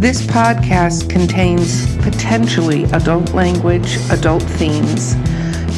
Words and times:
This 0.00 0.22
podcast 0.22 1.10
contains 1.10 1.94
potentially 1.98 2.84
adult 2.84 3.34
language, 3.34 3.98
adult 4.08 4.42
themes, 4.42 5.12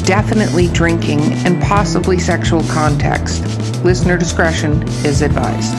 definitely 0.05 0.69
drinking, 0.69 1.19
and 1.45 1.61
possibly 1.61 2.17
sexual 2.17 2.63
context. 2.69 3.43
Listener 3.83 4.17
discretion 4.17 4.81
is 5.03 5.21
advised. 5.21 5.73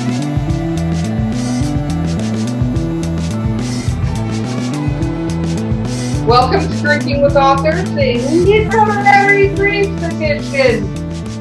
Welcome 6.28 6.70
to 6.70 6.82
Drinking 6.82 7.22
with 7.22 7.36
Authors, 7.36 7.90
the 7.92 8.18
Literary 8.18 9.54
Dreams 9.54 10.02
Edition. 10.02 10.84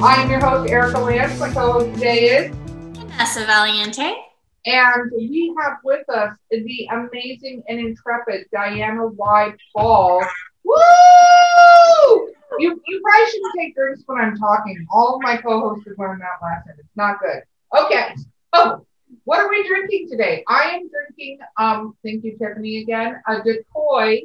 I 0.01 0.21
am 0.21 0.29
your 0.29 0.39
host, 0.39 0.71
Erica 0.71 0.99
Lance. 0.99 1.38
My 1.38 1.51
co-host 1.51 1.96
today 1.96 2.28
is 2.28 2.56
Vanessa 2.97 3.46
Valiente. 3.46 4.22
And 4.65 5.11
we 5.11 5.53
have 5.59 5.77
with 5.83 6.07
us 6.09 6.37
the 6.49 6.87
amazing 6.91 7.63
and 7.67 7.79
intrepid 7.79 8.45
Diana 8.51 9.07
Y. 9.07 9.53
Paul. 9.75 10.25
Woo! 10.63 10.73
You, 12.59 12.81
you 12.87 13.01
probably 13.03 13.29
shouldn't 13.29 13.53
take 13.57 13.75
drinks 13.75 14.03
when 14.05 14.21
I'm 14.21 14.37
talking. 14.37 14.86
All 14.91 15.15
of 15.15 15.21
my 15.21 15.37
co-hosts 15.37 15.86
have 15.87 15.97
learned 15.97 16.21
that 16.21 16.41
last 16.41 16.65
lesson. 16.67 16.79
It's 16.79 16.95
not 16.95 17.19
good. 17.19 17.41
Okay. 17.77 18.15
Oh, 18.53 18.86
what 19.25 19.39
are 19.39 19.49
we 19.49 19.67
drinking 19.67 20.07
today? 20.09 20.43
I 20.47 20.71
am 20.75 20.89
drinking, 20.89 21.39
um, 21.57 21.97
thank 22.03 22.23
you, 22.23 22.37
Tiffany, 22.37 22.81
again, 22.81 23.21
a 23.27 23.41
Decoy 23.43 24.21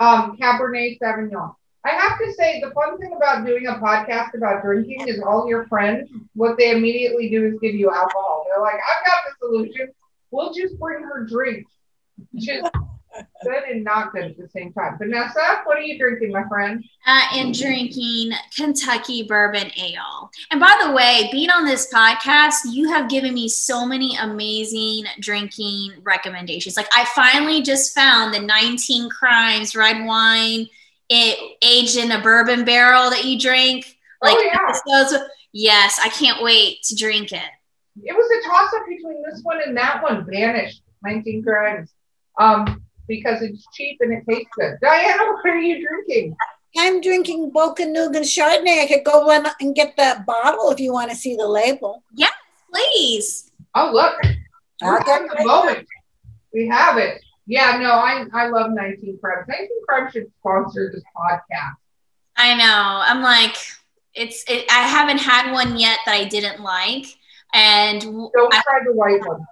um, 0.00 0.36
Cabernet 0.38 0.98
Sauvignon. 1.00 1.54
I 1.84 1.90
have 1.90 2.18
to 2.18 2.32
say, 2.34 2.60
the 2.60 2.70
fun 2.70 2.98
thing 2.98 3.12
about 3.16 3.44
doing 3.44 3.66
a 3.66 3.74
podcast 3.74 4.34
about 4.34 4.62
drinking 4.62 5.08
is 5.08 5.20
all 5.20 5.48
your 5.48 5.66
friends, 5.66 6.08
what 6.34 6.56
they 6.56 6.70
immediately 6.70 7.28
do 7.28 7.44
is 7.44 7.58
give 7.60 7.74
you 7.74 7.90
alcohol. 7.90 8.46
They're 8.48 8.62
like, 8.62 8.74
I've 8.74 9.06
got 9.06 9.18
the 9.26 9.46
solution. 9.46 9.88
We'll 10.30 10.52
just 10.52 10.78
bring 10.78 11.02
her 11.02 11.26
drinks. 11.26 11.70
Is 12.34 12.62
good 13.42 13.62
and 13.70 13.84
not 13.84 14.12
good 14.12 14.24
at 14.24 14.36
the 14.38 14.48
same 14.48 14.72
time. 14.72 14.96
Vanessa, 14.96 15.62
what 15.64 15.76
are 15.76 15.82
you 15.82 15.98
drinking, 15.98 16.30
my 16.30 16.46
friend? 16.48 16.84
I 17.04 17.28
am 17.34 17.52
drinking 17.52 18.32
Kentucky 18.56 19.24
Bourbon 19.24 19.70
Ale. 19.76 20.30
And 20.50 20.60
by 20.60 20.80
the 20.84 20.92
way, 20.92 21.28
being 21.32 21.50
on 21.50 21.64
this 21.64 21.92
podcast, 21.92 22.60
you 22.70 22.88
have 22.88 23.10
given 23.10 23.34
me 23.34 23.48
so 23.48 23.84
many 23.84 24.16
amazing 24.16 25.04
drinking 25.20 25.94
recommendations. 26.02 26.76
Like, 26.76 26.88
I 26.96 27.04
finally 27.06 27.60
just 27.62 27.94
found 27.94 28.32
the 28.32 28.40
19 28.40 29.10
Crimes 29.10 29.74
red 29.74 30.06
wine 30.06 30.68
it 31.08 31.58
aged 31.62 31.96
in 31.96 32.10
a 32.12 32.20
bourbon 32.22 32.64
barrel 32.64 33.10
that 33.10 33.24
you 33.24 33.38
drink. 33.38 33.98
Like 34.20 34.36
oh, 34.38 34.42
yeah. 34.42 34.58
episodes. 34.68 35.24
Yes, 35.52 35.98
I 36.02 36.08
can't 36.08 36.42
wait 36.42 36.82
to 36.84 36.96
drink 36.96 37.32
it. 37.32 37.42
It 38.02 38.14
was 38.14 38.30
a 38.30 38.48
toss 38.48 38.72
up 38.74 38.86
between 38.88 39.22
this 39.22 39.40
one 39.42 39.60
and 39.64 39.76
that 39.76 40.02
one, 40.02 40.24
Vanished 40.30 40.82
19 41.04 41.42
Crimes. 41.42 41.92
Um, 42.38 42.82
because 43.06 43.42
it's 43.42 43.66
cheap 43.74 43.98
and 44.00 44.12
it 44.12 44.24
tastes 44.28 44.48
good. 44.56 44.78
Diana, 44.80 45.24
what 45.32 45.44
are 45.46 45.58
you 45.58 45.86
drinking? 45.86 46.36
I'm 46.78 47.02
drinking 47.02 47.52
Bocanugan 47.52 48.22
Chardonnay. 48.22 48.84
I 48.84 48.86
could 48.86 49.04
go 49.04 49.26
run 49.26 49.46
and 49.60 49.74
get 49.74 49.94
that 49.98 50.24
bottle 50.24 50.70
if 50.70 50.80
you 50.80 50.92
want 50.92 51.10
to 51.10 51.16
see 51.16 51.36
the 51.36 51.46
label. 51.46 52.02
Yes, 52.14 52.32
please. 52.72 53.50
Oh, 53.74 53.90
look. 53.92 54.14
We're 54.80 54.98
at 54.98 55.06
the 55.06 55.44
moment. 55.44 55.86
We 56.54 56.68
have 56.68 56.96
it. 56.96 57.20
Yeah, 57.46 57.78
no, 57.78 57.92
I 57.92 58.24
I 58.32 58.48
love 58.48 58.70
19 58.72 59.18
Crimes. 59.18 59.46
19 59.48 59.68
Crimes 59.88 60.12
should 60.12 60.30
sponsor 60.38 60.90
this 60.92 61.02
podcast. 61.16 61.74
I 62.36 62.54
know. 62.54 63.02
I'm 63.04 63.22
like, 63.22 63.56
it's. 64.14 64.44
It, 64.48 64.64
I 64.70 64.86
haven't 64.86 65.18
had 65.18 65.52
one 65.52 65.76
yet 65.76 65.98
that 66.06 66.14
I 66.14 66.24
didn't 66.24 66.62
like, 66.62 67.06
and 67.52 68.00
don't 68.00 68.54
I, 68.54 68.62
try 68.62 68.80
the 68.84 68.92
white 68.92 69.26
one. 69.26 69.44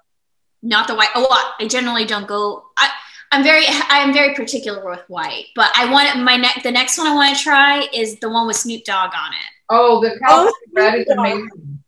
Not 0.62 0.86
the 0.86 0.94
white. 0.94 1.11
Oh, 1.14 1.52
I 1.58 1.66
generally 1.66 2.05
don't 2.05 2.28
go. 2.28 2.66
I, 2.77 2.91
I'm 3.33 3.42
very 3.42 3.64
I'm 3.68 4.12
very 4.12 4.34
particular 4.34 4.89
with 4.89 5.02
white, 5.08 5.46
but 5.55 5.70
I 5.74 5.90
want 5.90 6.23
my 6.23 6.36
next 6.36 6.62
the 6.62 6.73
next 6.73 6.98
one 6.98 7.06
I 7.06 7.14
want 7.14 7.36
to 7.36 7.42
try 7.42 7.89
is 7.92 8.18
the 8.20 8.29
one 8.29 8.46
with 8.46 8.56
Snoop 8.56 8.84
Dogg 8.84 9.12
on 9.14 9.33
it. 9.33 9.50
Oh, 9.68 10.00
the 10.00 10.18
California 10.18 10.52
oh, 10.52 10.73
red 10.74 10.95
is 11.00 11.08
amazing. 11.08 11.84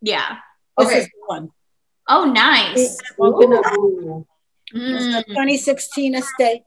Yeah. 0.00 0.36
Okay. 0.78 1.06
one. 1.26 1.50
Oh, 2.08 2.24
nice. 2.24 2.98
Mm. 4.74 5.24
2016 5.26 6.14
estate. 6.14 6.62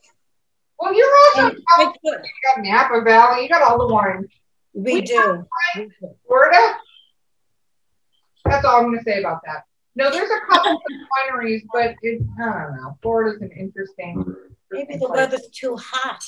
Well, 0.80 0.94
you're 0.96 1.08
also 1.36 1.56
you 1.56 1.64
got 2.56 2.64
Napa 2.64 3.02
Valley. 3.04 3.44
You 3.44 3.50
got 3.50 3.62
all 3.62 3.88
the 3.88 3.94
wines. 3.94 4.28
We, 4.74 4.94
we 4.94 5.02
do. 5.02 5.46
Florida. 6.26 6.76
That's 8.46 8.66
all 8.66 8.78
I'm 8.78 8.86
going 8.86 8.98
to 8.98 9.04
say 9.04 9.20
about 9.20 9.42
that. 9.46 9.66
No, 9.96 10.10
there's 10.10 10.32
a 10.32 10.40
couple 10.50 10.72
of 10.72 10.82
wineries, 10.82 11.62
but 11.72 11.96
it, 12.02 12.22
I 12.42 12.46
don't 12.46 12.78
know. 12.78 12.98
Florida's 13.02 13.42
an 13.42 13.52
interesting. 13.52 14.36
Maybe 14.72 14.98
the 14.98 15.10
weather's 15.10 15.48
too 15.52 15.76
hot. 15.78 16.24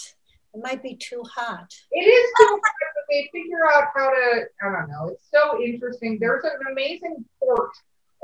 It 0.54 0.62
might 0.62 0.84
be 0.84 0.96
too 0.96 1.24
hot. 1.34 1.74
It 1.92 2.02
is 2.02 2.32
too 2.38 2.46
hot, 2.48 2.60
but 2.62 3.04
they 3.10 3.30
figure 3.34 3.66
out 3.74 3.86
how 3.96 4.10
to. 4.10 4.44
I 4.62 4.72
don't 4.72 4.90
know. 4.90 5.10
It's 5.10 5.28
so 5.34 5.64
interesting. 5.64 6.20
There's 6.20 6.44
an 6.44 6.52
amazing 6.72 7.26
port 7.40 7.72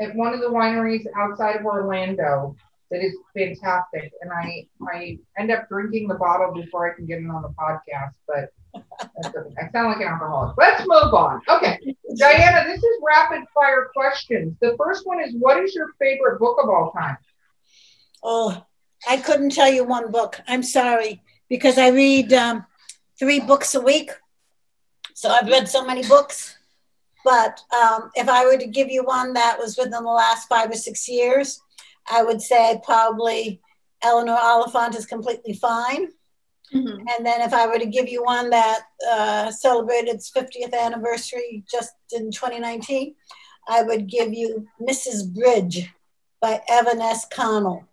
at 0.01 0.13
one 0.15 0.33
of 0.33 0.41
the 0.41 0.47
wineries 0.47 1.05
outside 1.17 1.55
of 1.55 1.65
Orlando 1.65 2.55
that 2.91 3.03
is 3.03 3.15
fantastic. 3.37 4.11
And 4.21 4.31
I 4.31 4.67
I 4.91 5.19
end 5.37 5.51
up 5.51 5.67
drinking 5.69 6.07
the 6.07 6.15
bottle 6.15 6.53
before 6.53 6.91
I 6.91 6.95
can 6.95 7.05
get 7.05 7.19
it 7.19 7.29
on 7.29 7.41
the 7.41 7.49
podcast, 7.49 8.13
but 8.27 8.51
I 8.75 9.71
sound 9.71 9.87
like 9.87 10.01
an 10.01 10.07
alcoholic. 10.07 10.57
Let's 10.57 10.81
move 10.81 11.13
on. 11.13 11.41
Okay, 11.47 11.79
Diana, 12.17 12.67
this 12.67 12.83
is 12.83 13.01
rapid 13.05 13.43
fire 13.53 13.89
questions. 13.95 14.55
The 14.61 14.75
first 14.77 15.05
one 15.05 15.21
is, 15.21 15.33
what 15.37 15.63
is 15.63 15.73
your 15.73 15.91
favorite 15.99 16.39
book 16.39 16.57
of 16.61 16.69
all 16.69 16.91
time? 16.91 17.17
Oh, 18.23 18.65
I 19.07 19.17
couldn't 19.17 19.51
tell 19.51 19.71
you 19.71 19.83
one 19.83 20.11
book. 20.11 20.39
I'm 20.47 20.63
sorry 20.63 21.23
because 21.47 21.77
I 21.77 21.89
read 21.89 22.33
um, 22.33 22.65
three 23.17 23.39
books 23.39 23.75
a 23.75 23.81
week, 23.81 24.11
so 25.13 25.29
I've 25.29 25.47
read 25.47 25.67
so 25.67 25.85
many 25.85 26.07
books. 26.07 26.57
But 27.25 27.61
um, 27.75 28.11
if 28.15 28.29
I 28.29 28.45
were 28.45 28.57
to 28.57 28.67
give 28.67 28.89
you 28.89 29.03
one 29.03 29.33
that 29.33 29.57
was 29.59 29.77
within 29.77 29.91
the 29.91 30.01
last 30.01 30.47
five 30.47 30.69
or 30.71 30.75
six 30.75 31.07
years, 31.07 31.61
I 32.09 32.23
would 32.23 32.41
say 32.41 32.81
probably 32.83 33.61
Eleanor 34.01 34.37
Oliphant 34.39 34.95
is 34.95 35.05
completely 35.05 35.53
fine. 35.53 36.07
Mm-hmm. 36.73 36.99
And 36.99 37.25
then 37.25 37.41
if 37.41 37.53
I 37.53 37.67
were 37.67 37.79
to 37.79 37.85
give 37.85 38.07
you 38.07 38.23
one 38.23 38.49
that 38.51 38.81
uh, 39.09 39.51
celebrated 39.51 40.15
its 40.15 40.31
50th 40.31 40.73
anniversary 40.73 41.63
just 41.69 41.93
in 42.11 42.31
2019, 42.31 43.15
I 43.67 43.83
would 43.83 44.07
give 44.07 44.33
you 44.33 44.67
Mrs. 44.81 45.33
Bridge 45.33 45.89
by 46.41 46.61
Evan 46.69 47.01
S. 47.01 47.25
Connell. 47.31 47.85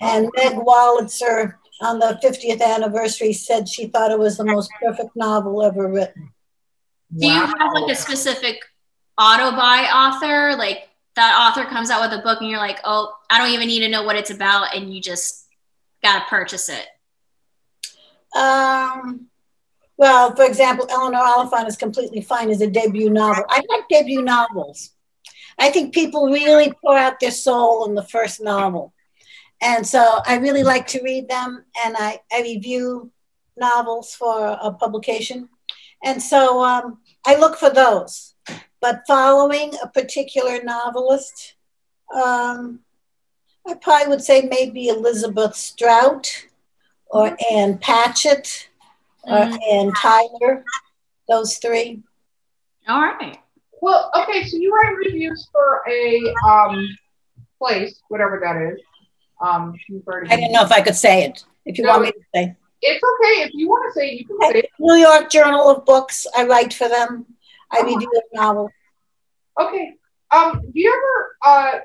And 0.00 0.28
Meg 0.36 0.54
Wolitzer 0.54 1.54
on 1.80 1.98
the 1.98 2.18
50th 2.22 2.62
anniversary 2.62 3.32
said 3.32 3.68
she 3.68 3.86
thought 3.86 4.10
it 4.10 4.18
was 4.18 4.38
the 4.38 4.44
most 4.44 4.70
perfect 4.82 5.14
novel 5.14 5.62
ever 5.62 5.88
written. 5.88 6.32
Do 7.16 7.26
you 7.26 7.40
have 7.40 7.72
like 7.72 7.90
a 7.90 7.94
specific 7.94 8.60
auto 9.18 9.52
buy 9.52 9.88
author? 9.92 10.56
Like 10.56 10.88
that 11.16 11.36
author 11.40 11.68
comes 11.68 11.90
out 11.90 12.02
with 12.02 12.18
a 12.18 12.22
book 12.22 12.40
and 12.40 12.50
you're 12.50 12.58
like, 12.58 12.80
oh, 12.84 13.12
I 13.30 13.38
don't 13.38 13.50
even 13.50 13.68
need 13.68 13.80
to 13.80 13.88
know 13.88 14.04
what 14.04 14.16
it's 14.16 14.30
about, 14.30 14.74
and 14.74 14.94
you 14.94 15.00
just 15.00 15.46
got 16.02 16.20
to 16.20 16.24
purchase 16.28 16.68
it? 16.68 16.86
Um, 18.36 19.28
well, 19.96 20.34
for 20.36 20.44
example, 20.44 20.86
Eleanor 20.90 21.24
Oliphant 21.24 21.68
is 21.68 21.76
completely 21.76 22.20
fine 22.20 22.50
as 22.50 22.60
a 22.60 22.66
debut 22.66 23.10
novel. 23.10 23.44
I 23.48 23.62
like 23.68 23.88
debut 23.88 24.22
novels. 24.22 24.90
I 25.58 25.70
think 25.70 25.94
people 25.94 26.26
really 26.26 26.72
pour 26.84 26.96
out 26.98 27.18
their 27.18 27.30
soul 27.30 27.86
in 27.88 27.94
the 27.94 28.02
first 28.02 28.42
novel. 28.42 28.92
And 29.62 29.86
so 29.86 30.20
I 30.26 30.36
really 30.36 30.62
like 30.62 30.86
to 30.88 31.02
read 31.02 31.28
them 31.28 31.64
and 31.82 31.96
I, 31.98 32.20
I 32.30 32.42
review 32.42 33.10
novels 33.56 34.14
for 34.14 34.58
a 34.60 34.70
publication. 34.70 35.48
And 36.04 36.22
so 36.22 36.62
um, 36.62 36.98
I 37.26 37.36
look 37.36 37.56
for 37.56 37.70
those 37.70 38.34
but 38.86 39.04
following 39.04 39.72
a 39.82 39.88
particular 39.88 40.62
novelist, 40.62 41.54
um, 42.14 42.78
I 43.66 43.74
probably 43.74 44.06
would 44.10 44.22
say 44.22 44.42
maybe 44.42 44.86
Elizabeth 44.86 45.56
Strout 45.56 46.46
or 47.08 47.30
mm-hmm. 47.30 47.56
Ann 47.56 47.78
Patchett 47.78 48.68
or 49.24 49.38
mm-hmm. 49.38 49.56
Anne 49.72 49.92
Tyler, 49.94 50.62
those 51.28 51.56
three. 51.56 52.00
All 52.86 53.00
right. 53.00 53.38
Well, 53.82 54.12
okay, 54.14 54.46
so 54.46 54.56
you 54.56 54.72
write 54.72 54.94
reviews 55.04 55.48
for 55.50 55.82
a 55.90 56.22
um, 56.48 56.88
place, 57.58 58.00
whatever 58.06 58.40
that 58.44 58.56
is. 58.56 58.80
Um, 59.40 59.74
I 60.30 60.36
didn't 60.36 60.52
know 60.52 60.62
if 60.62 60.70
I 60.70 60.80
could 60.80 60.94
say 60.94 61.24
it. 61.24 61.44
If 61.64 61.76
you 61.76 61.82
no, 61.82 61.90
want 61.90 62.02
me 62.04 62.12
to 62.12 62.18
say, 62.32 62.56
it's 62.82 63.02
okay. 63.02 63.48
If 63.48 63.50
you 63.52 63.68
want 63.68 63.92
to 63.92 63.98
say 63.98 64.10
it, 64.10 64.20
you 64.20 64.26
can 64.26 64.52
say 64.52 64.58
it. 64.60 64.70
New 64.78 64.94
York 64.94 65.28
Journal 65.28 65.68
of 65.68 65.84
Books. 65.84 66.28
I 66.36 66.44
write 66.44 66.72
for 66.72 66.88
them. 66.88 67.26
I 67.70 67.80
review 67.80 68.10
a 68.14 68.36
novel. 68.36 68.70
Okay. 69.60 69.94
Um, 70.34 70.60
do 70.60 70.80
you 70.80 70.92
ever 70.92 71.36
uh, 71.44 71.78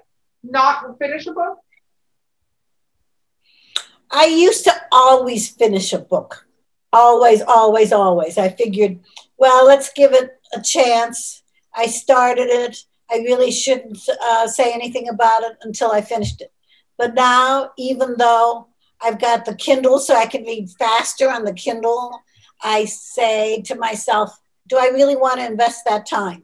not 0.44 0.98
finish 0.98 1.28
a 1.28 1.34
book? 1.34 1.58
I 4.12 4.26
used 4.26 4.66
to 4.66 4.74
always 4.92 5.50
finish 5.50 5.94
a 5.94 6.00
book. 6.00 6.46
Always, 6.92 7.42
always, 7.42 7.94
always. 7.94 8.38
I 8.38 8.50
figured, 8.50 9.00
well, 9.38 9.66
let's 9.66 9.94
give 9.94 10.12
it 10.12 10.32
a 10.54 10.62
chance. 10.62 11.44
I 11.74 11.86
started 11.86 12.48
it. 12.50 12.78
I 13.10 13.18
really 13.18 13.52
shouldn't 13.52 14.00
uh, 14.22 14.48
say 14.48 14.74
anything 14.74 15.08
about 15.08 15.44
it 15.44 15.58
until 15.62 15.92
I 15.92 16.02
finished 16.02 16.42
it. 16.42 16.52
But 16.98 17.14
now, 17.14 17.72
even 17.78 18.16
though 18.18 18.68
I've 19.02 19.20
got 19.20 19.46
the 19.46 19.56
Kindle 19.56 20.00
so 20.00 20.16
I 20.16 20.26
can 20.26 20.44
read 20.44 20.70
faster 20.78 21.30
on 21.30 21.46
the 21.46 21.54
Kindle, 21.54 22.20
I 22.62 22.86
say 22.86 23.62
to 23.64 23.76
myself, 23.76 24.38
do 24.68 24.78
I 24.78 24.90
really 24.94 25.16
want 25.16 25.40
to 25.40 25.46
invest 25.46 25.84
that 25.86 26.06
time? 26.06 26.44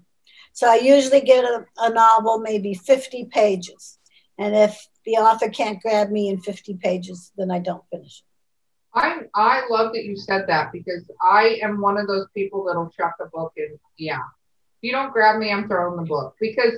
So 0.57 0.67
I 0.67 0.77
usually 0.77 1.21
get 1.21 1.43
a, 1.43 1.67
a 1.77 1.91
novel, 1.91 2.39
maybe 2.39 2.73
50 2.73 3.25
pages. 3.25 3.99
And 4.39 4.55
if 4.55 4.87
the 5.05 5.11
author 5.11 5.49
can't 5.49 5.79
grab 5.79 6.09
me 6.09 6.29
in 6.29 6.39
50 6.39 6.79
pages, 6.81 7.31
then 7.37 7.51
I 7.51 7.59
don't 7.59 7.83
finish 7.91 8.23
it. 8.23 8.99
I 8.99 9.19
I 9.35 9.67
love 9.69 9.93
that 9.93 10.03
you 10.03 10.17
said 10.17 10.45
that 10.47 10.71
because 10.71 11.03
I 11.21 11.59
am 11.61 11.79
one 11.79 11.99
of 11.99 12.07
those 12.07 12.25
people 12.33 12.63
that'll 12.63 12.89
chuck 12.89 13.13
a 13.21 13.25
book 13.25 13.53
and 13.57 13.77
yeah. 13.99 14.17
If 14.17 14.81
you 14.81 14.91
don't 14.93 15.13
grab 15.13 15.37
me, 15.37 15.51
I'm 15.51 15.67
throwing 15.67 15.95
the 15.95 16.07
book 16.07 16.33
because 16.39 16.73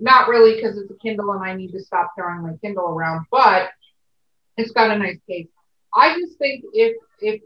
not 0.00 0.28
really 0.30 0.54
because 0.54 0.78
it's 0.78 0.90
a 0.90 0.94
Kindle 0.94 1.32
and 1.32 1.44
I 1.44 1.54
need 1.54 1.72
to 1.72 1.80
stop 1.80 2.12
throwing 2.16 2.40
my 2.40 2.54
Kindle 2.62 2.88
around, 2.88 3.26
but 3.30 3.72
it's 4.56 4.70
got 4.70 4.90
a 4.90 4.98
nice 4.98 5.18
case. 5.28 5.48
I 5.94 6.18
just 6.18 6.38
think 6.38 6.64
if 6.72 6.96
if 7.20 7.42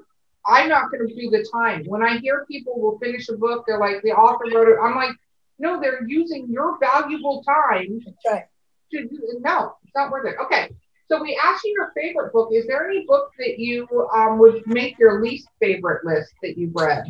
I'm 0.47 0.69
not 0.69 0.93
going 0.93 1.09
to 1.09 1.13
do 1.13 1.29
the 1.29 1.45
time. 1.53 1.87
When 1.87 2.05
I 2.05 2.19
hear 2.19 2.47
people 2.49 2.81
will 2.81 3.01
finish 3.01 3.29
a 3.29 3.37
book, 3.37 3.65
they're 3.67 3.81
like 3.81 4.01
the 4.05 4.13
author 4.13 4.45
wrote 4.55 4.69
it. 4.69 4.79
I'm 4.81 4.95
like, 4.95 5.17
no, 5.63 5.81
they're 5.81 6.05
using 6.07 6.49
your 6.51 6.79
valuable 6.79 7.43
time. 7.45 8.01
Right. 8.27 8.45
To 8.93 9.09
no, 9.41 9.77
it's 9.85 9.95
not 9.95 10.11
worth 10.11 10.27
it. 10.27 10.37
Okay, 10.45 10.69
so 11.09 11.23
we 11.23 11.39
asked 11.43 11.65
you 11.65 11.73
your 11.77 11.93
favorite 11.97 12.33
book. 12.33 12.51
Is 12.53 12.67
there 12.67 12.91
any 12.91 13.07
book 13.07 13.31
that 13.39 13.59
you 13.59 13.87
um, 14.15 14.39
would 14.39 14.67
make 14.67 14.99
your 14.99 15.23
least 15.23 15.49
favorite 15.61 16.05
list 16.05 16.33
that 16.43 16.59
you've 16.59 16.75
read? 16.75 17.05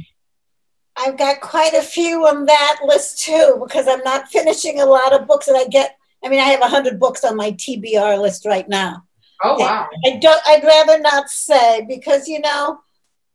I've 0.97 1.17
got 1.17 1.41
quite 1.41 1.73
a 1.73 1.83
few 1.83 2.27
on 2.27 2.45
that 2.47 2.81
list 2.85 3.21
too 3.21 3.59
because 3.63 3.89
I'm 3.89 4.05
not 4.05 4.29
finishing 4.29 4.81
a 4.81 4.87
lot 4.87 5.13
of 5.13 5.27
books 5.27 5.47
that 5.47 5.57
I 5.57 5.67
get. 5.67 5.97
I 6.23 6.29
mean, 6.29 6.39
I 6.39 6.45
have 6.45 6.61
100 6.61 7.01
books 7.01 7.25
on 7.25 7.37
my 7.37 7.53
TBR 7.53 8.21
list 8.21 8.45
right 8.45 8.69
now. 8.69 9.05
Oh, 9.43 9.59
wow. 9.59 9.89
And 10.05 10.17
I 10.17 10.19
don't, 10.19 10.41
I'd 10.47 10.63
rather 10.63 11.01
not 11.01 11.29
say 11.29 11.85
because, 11.89 12.29
you 12.29 12.41
know, 12.41 12.81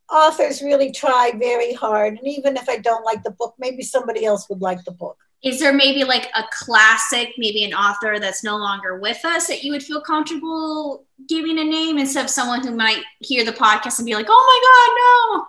authors 0.09 0.61
really 0.61 0.91
try 0.91 1.31
very 1.35 1.73
hard. 1.73 2.17
And 2.17 2.27
even 2.27 2.57
if 2.57 2.69
I 2.69 2.77
don't 2.77 3.05
like 3.05 3.23
the 3.23 3.31
book, 3.31 3.55
maybe 3.57 3.83
somebody 3.83 4.25
else 4.25 4.49
would 4.49 4.61
like 4.61 4.83
the 4.83 4.91
book. 4.91 5.17
Is 5.43 5.59
there 5.59 5.73
maybe 5.73 6.03
like 6.03 6.29
a 6.35 6.43
classic, 6.51 7.29
maybe 7.37 7.63
an 7.63 7.73
author 7.73 8.19
that's 8.19 8.43
no 8.43 8.57
longer 8.57 8.99
with 8.99 9.23
us 9.23 9.47
that 9.47 9.63
you 9.63 9.71
would 9.71 9.83
feel 9.83 10.01
comfortable 10.01 11.05
giving 11.27 11.59
a 11.59 11.63
name 11.63 11.97
instead 11.97 12.25
of 12.25 12.31
someone 12.31 12.65
who 12.65 12.75
might 12.75 13.03
hear 13.19 13.45
the 13.45 13.51
podcast 13.51 13.99
and 13.99 14.05
be 14.05 14.15
like, 14.15 14.27
oh 14.29 15.37
my 15.37 15.37
God, 15.37 15.45
no? 15.45 15.47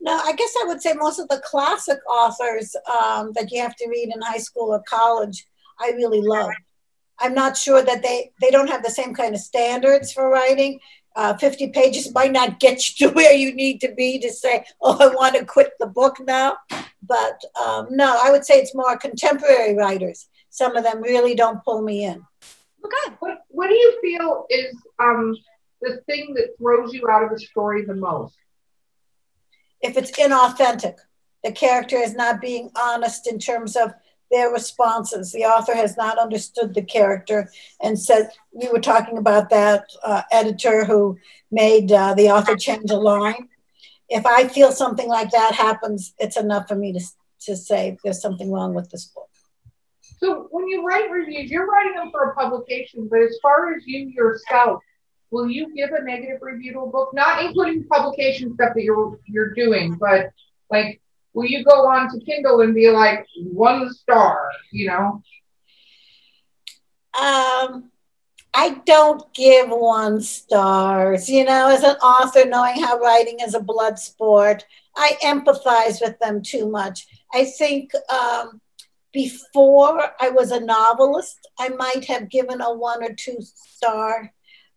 No, 0.00 0.22
I 0.24 0.32
guess 0.32 0.54
I 0.60 0.66
would 0.66 0.80
say 0.80 0.94
most 0.94 1.18
of 1.18 1.28
the 1.28 1.42
classic 1.44 1.98
authors 2.08 2.74
um, 2.86 3.32
that 3.34 3.50
you 3.50 3.60
have 3.60 3.76
to 3.76 3.88
read 3.88 4.10
in 4.14 4.20
high 4.22 4.38
school 4.38 4.72
or 4.72 4.82
college, 4.82 5.46
I 5.80 5.90
really 5.90 6.20
love. 6.20 6.50
I'm 7.20 7.34
not 7.34 7.56
sure 7.56 7.82
that 7.82 8.02
they 8.02 8.30
they 8.40 8.50
don't 8.50 8.70
have 8.70 8.84
the 8.84 8.90
same 8.90 9.12
kind 9.12 9.34
of 9.34 9.40
standards 9.40 10.12
for 10.12 10.28
writing. 10.28 10.78
Uh, 11.18 11.36
50 11.36 11.70
pages 11.70 12.14
might 12.14 12.30
not 12.30 12.60
get 12.60 13.00
you 13.00 13.08
to 13.08 13.12
where 13.12 13.32
you 13.32 13.52
need 13.52 13.80
to 13.80 13.92
be 13.92 14.20
to 14.20 14.30
say, 14.30 14.64
oh, 14.80 14.96
I 15.00 15.12
want 15.12 15.34
to 15.34 15.44
quit 15.44 15.72
the 15.80 15.88
book 15.88 16.16
now. 16.20 16.56
But 17.02 17.42
um, 17.60 17.88
no, 17.90 18.16
I 18.22 18.30
would 18.30 18.44
say 18.44 18.60
it's 18.60 18.72
more 18.74 18.96
contemporary 18.96 19.74
writers. 19.74 20.28
Some 20.50 20.76
of 20.76 20.84
them 20.84 21.02
really 21.02 21.34
don't 21.34 21.62
pull 21.64 21.82
me 21.82 22.04
in. 22.04 22.24
Okay. 22.84 23.16
What, 23.18 23.38
what 23.48 23.66
do 23.66 23.74
you 23.74 23.98
feel 24.00 24.46
is 24.48 24.76
um, 25.00 25.36
the 25.82 26.00
thing 26.06 26.34
that 26.34 26.56
throws 26.56 26.92
you 26.94 27.08
out 27.10 27.24
of 27.24 27.32
a 27.32 27.38
story 27.40 27.84
the 27.84 27.96
most? 27.96 28.36
If 29.80 29.96
it's 29.96 30.12
inauthentic, 30.12 30.98
the 31.42 31.50
character 31.50 31.96
is 31.96 32.14
not 32.14 32.40
being 32.40 32.70
honest 32.80 33.26
in 33.26 33.40
terms 33.40 33.74
of 33.74 33.92
their 34.30 34.50
responses. 34.50 35.32
The 35.32 35.44
author 35.44 35.74
has 35.74 35.96
not 35.96 36.18
understood 36.18 36.74
the 36.74 36.82
character 36.82 37.50
and 37.82 37.98
said, 37.98 38.30
we 38.52 38.68
were 38.68 38.80
talking 38.80 39.18
about 39.18 39.50
that 39.50 39.84
uh, 40.02 40.22
editor 40.30 40.84
who 40.84 41.18
made 41.50 41.90
uh, 41.92 42.14
the 42.14 42.28
author 42.28 42.56
change 42.56 42.90
a 42.90 42.96
line. 42.96 43.48
If 44.08 44.24
I 44.26 44.48
feel 44.48 44.72
something 44.72 45.08
like 45.08 45.30
that 45.30 45.54
happens, 45.54 46.14
it's 46.18 46.36
enough 46.36 46.68
for 46.68 46.74
me 46.74 46.92
to, 46.92 47.00
to 47.46 47.56
say 47.56 47.98
there's 48.02 48.20
something 48.20 48.50
wrong 48.50 48.74
with 48.74 48.90
this 48.90 49.06
book. 49.06 49.28
So 50.18 50.48
when 50.50 50.66
you 50.66 50.84
write 50.84 51.10
reviews, 51.10 51.50
you're 51.50 51.66
writing 51.66 51.94
them 51.94 52.10
for 52.10 52.30
a 52.30 52.34
publication, 52.34 53.08
but 53.10 53.20
as 53.20 53.38
far 53.40 53.72
as 53.74 53.82
you 53.86 54.08
yourself, 54.08 54.82
will 55.30 55.48
you 55.48 55.74
give 55.74 55.90
a 55.92 56.02
negative 56.02 56.38
review 56.40 56.72
to 56.72 56.80
a 56.80 56.90
book? 56.90 57.10
Not 57.14 57.44
including 57.44 57.84
publication 57.84 58.54
stuff 58.54 58.72
that 58.74 58.82
you're 58.82 59.18
you're 59.26 59.52
doing, 59.54 59.94
but 59.94 60.30
like 60.70 61.00
will 61.34 61.46
you 61.46 61.64
go 61.64 61.86
on 61.86 62.10
to 62.10 62.24
Kindle 62.24 62.60
and 62.60 62.74
be 62.74 62.90
like 62.90 63.26
one 63.52 63.92
star, 63.92 64.50
you 64.72 64.88
know? 64.88 65.22
Um, 67.18 67.90
I 68.54 68.80
don't 68.86 69.32
give 69.34 69.68
one 69.68 70.20
stars. 70.20 71.28
You 71.28 71.44
know, 71.44 71.68
as 71.68 71.82
an 71.82 71.96
author, 71.96 72.44
knowing 72.44 72.82
how 72.82 72.98
writing 72.98 73.38
is 73.40 73.54
a 73.54 73.60
blood 73.60 73.98
sport, 73.98 74.64
I 74.96 75.16
empathize 75.22 76.00
with 76.00 76.18
them 76.18 76.42
too 76.42 76.68
much. 76.68 77.06
I 77.32 77.44
think 77.44 77.92
um, 78.12 78.60
before 79.12 80.12
I 80.20 80.30
was 80.30 80.50
a 80.50 80.60
novelist, 80.60 81.38
I 81.58 81.68
might 81.70 82.04
have 82.06 82.30
given 82.30 82.60
a 82.60 82.72
one 82.72 83.02
or 83.02 83.12
two 83.12 83.38
star, 83.40 84.32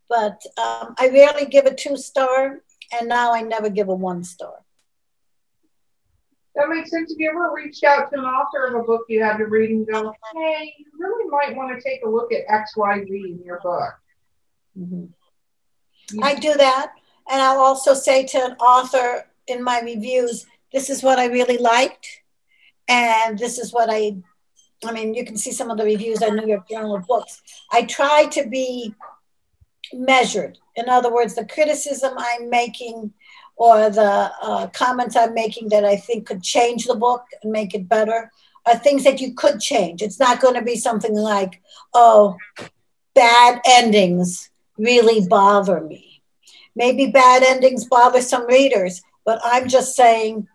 but 0.10 0.42
um, 0.58 0.96
I 1.00 1.10
rarely 1.10 1.46
give 1.46 1.66
a 1.66 1.74
two 1.74 1.98
star, 1.98 2.62
and 2.94 3.08
now 3.08 3.34
I 3.34 3.42
never 3.42 3.70
give 3.70 3.90
a 3.90 3.96
one 3.96 4.24
star. 4.24 4.64
That 6.56 6.70
makes 6.70 6.92
sense. 6.92 7.12
Have 7.12 7.20
you 7.20 7.30
ever 7.30 7.52
reached 7.54 7.84
out 7.84 8.10
to 8.12 8.20
an 8.20 8.26
author 8.26 8.66
of 8.66 8.76
a 8.76 8.84
book 8.84 9.06
you 9.08 9.24
had 9.24 9.38
to 9.38 9.46
read 9.46 9.70
and 9.70 9.88
go, 9.88 10.14
hey, 10.36 10.74
you 10.78 10.86
really 10.98 11.30
might 11.30 11.56
want 11.56 11.74
to 11.74 11.82
take 11.82 12.04
a 12.04 12.10
look 12.10 12.32
at 12.34 12.46
XYZ 12.48 13.08
in 13.08 13.40
your 13.46 13.60
book? 13.62 13.94
Mm-hmm. 14.78 16.24
I 16.24 16.36
do 16.36 16.54
that. 16.54 16.94
And 17.30 17.42
I'll 17.42 17.60
also 17.60 17.94
say 17.94 18.26
to 18.26 18.38
an 18.38 18.52
author 18.54 19.26
in 19.48 19.64
my 19.64 19.80
reviews, 19.82 20.46
this 20.74 20.90
is 20.90 21.04
what 21.04 21.20
I 21.20 21.28
really 21.28 21.58
liked. 21.58 22.22
And 22.88 23.40
this 23.40 23.58
is 23.58 23.72
what 23.72 23.90
I, 23.90 24.18
I 24.84 24.92
mean, 24.92 25.14
you 25.14 25.24
can 25.24 25.38
see 25.38 25.52
some 25.52 25.72
of 25.72 25.78
the 25.78 25.86
reviews 25.86 26.22
on 26.22 26.36
New 26.36 26.48
York 26.48 26.68
Journal 26.68 26.96
of 26.96 27.08
Books. 27.08 27.42
I 27.72 27.84
try 27.84 28.26
to 28.32 28.48
be 28.48 28.94
measured. 29.94 30.58
In 30.76 30.90
other 30.90 31.14
words, 31.14 31.36
the 31.36 31.46
criticism 31.46 32.14
I'm 32.18 32.50
making 32.50 33.14
or 33.56 33.90
the 33.90 34.32
uh, 34.42 34.68
comments 34.68 35.16
I'm 35.16 35.34
making 35.34 35.70
that 35.70 35.86
I 35.86 35.96
think 35.96 36.28
could 36.28 36.44
change 36.44 36.86
the 36.86 36.96
book 36.96 37.24
and 37.42 37.52
make 37.52 37.74
it 37.74 37.88
better 37.88 38.32
are 38.66 38.78
things 38.78 39.04
that 39.04 39.20
you 39.20 39.34
could 39.34 39.60
change. 39.60 40.02
It's 40.02 40.20
not 40.20 40.42
going 40.42 40.56
to 40.56 40.62
be 40.62 40.76
something 40.76 41.16
like, 41.16 41.62
oh, 41.94 42.38
bad 43.14 43.62
endings 43.66 44.50
really 44.78 45.28
bother 45.28 45.82
me. 45.82 46.22
Maybe 46.76 47.08
bad 47.08 47.44
endings 47.44 47.86
bother 47.86 48.22
some 48.22 48.48
readers, 48.48 49.02
but 49.26 49.40
I'm 49.44 49.68
just 49.68 49.96
saying 49.96 50.48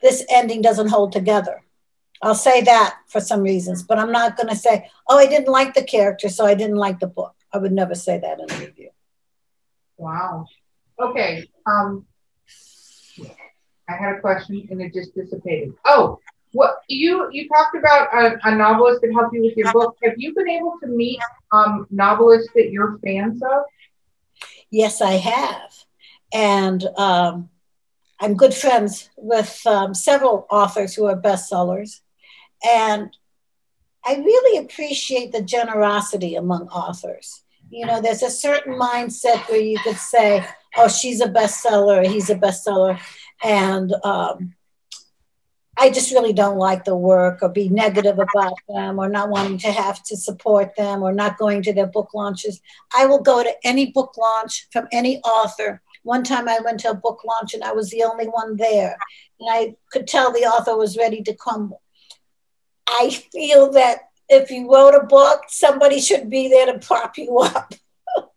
this 0.00 0.24
ending 0.30 0.62
doesn't 0.62 0.88
hold 0.88 1.12
together. 1.12 1.62
I'll 2.22 2.34
say 2.34 2.62
that 2.62 2.98
for 3.08 3.20
some 3.20 3.42
reasons, 3.42 3.82
but 3.82 3.98
I'm 3.98 4.12
not 4.12 4.36
going 4.36 4.48
to 4.48 4.56
say, 4.56 4.88
oh, 5.08 5.18
I 5.18 5.26
didn't 5.26 5.48
like 5.48 5.74
the 5.74 5.82
character, 5.82 6.28
so 6.28 6.46
I 6.46 6.54
didn't 6.54 6.76
like 6.76 7.00
the 7.00 7.08
book. 7.08 7.34
I 7.52 7.58
would 7.58 7.72
never 7.72 7.94
say 7.94 8.18
that 8.18 8.38
in 8.38 8.50
a 8.50 8.60
review. 8.60 8.90
Wow. 9.96 10.46
Okay. 11.00 11.48
Um, 11.66 12.06
I 13.92 13.96
had 13.96 14.16
a 14.16 14.20
question 14.20 14.66
and 14.70 14.80
it 14.80 14.94
just 14.94 15.14
dissipated. 15.14 15.74
Oh, 15.84 16.18
what 16.52 16.82
you 16.88 17.28
you 17.32 17.48
talked 17.48 17.76
about 17.76 18.14
a, 18.14 18.38
a 18.44 18.54
novelist 18.54 19.00
that 19.02 19.12
helped 19.12 19.34
you 19.34 19.42
with 19.42 19.56
your 19.56 19.72
book. 19.72 19.96
Have 20.02 20.14
you 20.16 20.34
been 20.34 20.48
able 20.48 20.76
to 20.82 20.88
meet 20.88 21.18
um, 21.50 21.86
novelists 21.90 22.50
that 22.54 22.70
you're 22.70 22.98
fans 23.04 23.42
of? 23.42 23.62
Yes, 24.70 25.00
I 25.00 25.12
have, 25.12 25.72
and 26.32 26.84
um, 26.96 27.50
I'm 28.20 28.36
good 28.36 28.54
friends 28.54 29.10
with 29.16 29.60
um, 29.66 29.94
several 29.94 30.46
authors 30.50 30.94
who 30.94 31.06
are 31.06 31.16
bestsellers, 31.16 32.00
and 32.66 33.16
I 34.04 34.16
really 34.16 34.64
appreciate 34.64 35.32
the 35.32 35.42
generosity 35.42 36.34
among 36.34 36.68
authors. 36.68 37.42
You 37.70 37.86
know, 37.86 38.02
there's 38.02 38.22
a 38.22 38.30
certain 38.30 38.74
mindset 38.74 39.48
where 39.48 39.60
you 39.60 39.78
could 39.78 39.96
say, 39.96 40.44
"Oh, 40.76 40.88
she's 40.88 41.22
a 41.22 41.28
bestseller, 41.28 42.06
he's 42.06 42.28
a 42.28 42.34
bestseller," 42.34 43.00
and 43.42 43.92
um, 44.04 44.54
I 45.76 45.90
just 45.90 46.12
really 46.12 46.32
don't 46.32 46.58
like 46.58 46.84
the 46.84 46.96
work 46.96 47.38
or 47.42 47.48
be 47.48 47.68
negative 47.68 48.18
about 48.18 48.54
them 48.68 48.98
or 48.98 49.08
not 49.08 49.30
wanting 49.30 49.58
to 49.58 49.72
have 49.72 50.02
to 50.04 50.16
support 50.16 50.76
them 50.76 51.02
or 51.02 51.12
not 51.12 51.38
going 51.38 51.62
to 51.62 51.72
their 51.72 51.86
book 51.86 52.10
launches. 52.14 52.60
I 52.96 53.06
will 53.06 53.20
go 53.20 53.42
to 53.42 53.54
any 53.64 53.90
book 53.90 54.14
launch 54.18 54.68
from 54.70 54.86
any 54.92 55.18
author. 55.20 55.80
One 56.02 56.24
time 56.24 56.48
I 56.48 56.58
went 56.62 56.80
to 56.80 56.90
a 56.90 56.94
book 56.94 57.22
launch 57.24 57.54
and 57.54 57.64
I 57.64 57.72
was 57.72 57.90
the 57.90 58.04
only 58.04 58.26
one 58.26 58.56
there. 58.56 58.96
And 59.40 59.48
I 59.50 59.74
could 59.90 60.06
tell 60.06 60.30
the 60.30 60.40
author 60.40 60.76
was 60.76 60.98
ready 60.98 61.22
to 61.22 61.34
crumble. 61.34 61.80
I 62.86 63.10
feel 63.32 63.72
that 63.72 64.00
if 64.28 64.50
you 64.50 64.70
wrote 64.70 64.94
a 64.94 65.06
book, 65.06 65.44
somebody 65.48 66.00
should 66.00 66.28
be 66.28 66.48
there 66.48 66.66
to 66.66 66.78
prop 66.78 67.16
you 67.16 67.38
up. 67.38 67.74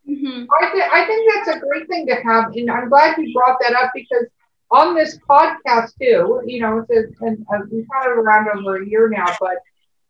Mm-hmm. 0.07 0.45
I, 0.61 0.71
th- 0.71 0.91
I 0.93 1.05
think 1.05 1.33
that's 1.33 1.57
a 1.57 1.59
great 1.59 1.87
thing 1.87 2.07
to 2.07 2.15
have. 2.15 2.53
And 2.53 2.71
I'm 2.71 2.89
glad 2.89 3.17
you 3.17 3.33
brought 3.33 3.57
that 3.61 3.75
up 3.75 3.91
because 3.93 4.25
on 4.71 4.95
this 4.95 5.19
podcast 5.29 5.91
too. 5.99 6.41
You 6.45 6.61
know, 6.61 6.85
it's 6.87 6.91
a, 6.91 7.25
and, 7.25 7.45
uh, 7.53 7.59
we've 7.71 7.87
had 7.91 8.11
it 8.11 8.17
around 8.17 8.47
over 8.49 8.81
a 8.81 8.87
year 8.87 9.09
now, 9.09 9.27
but 9.39 9.57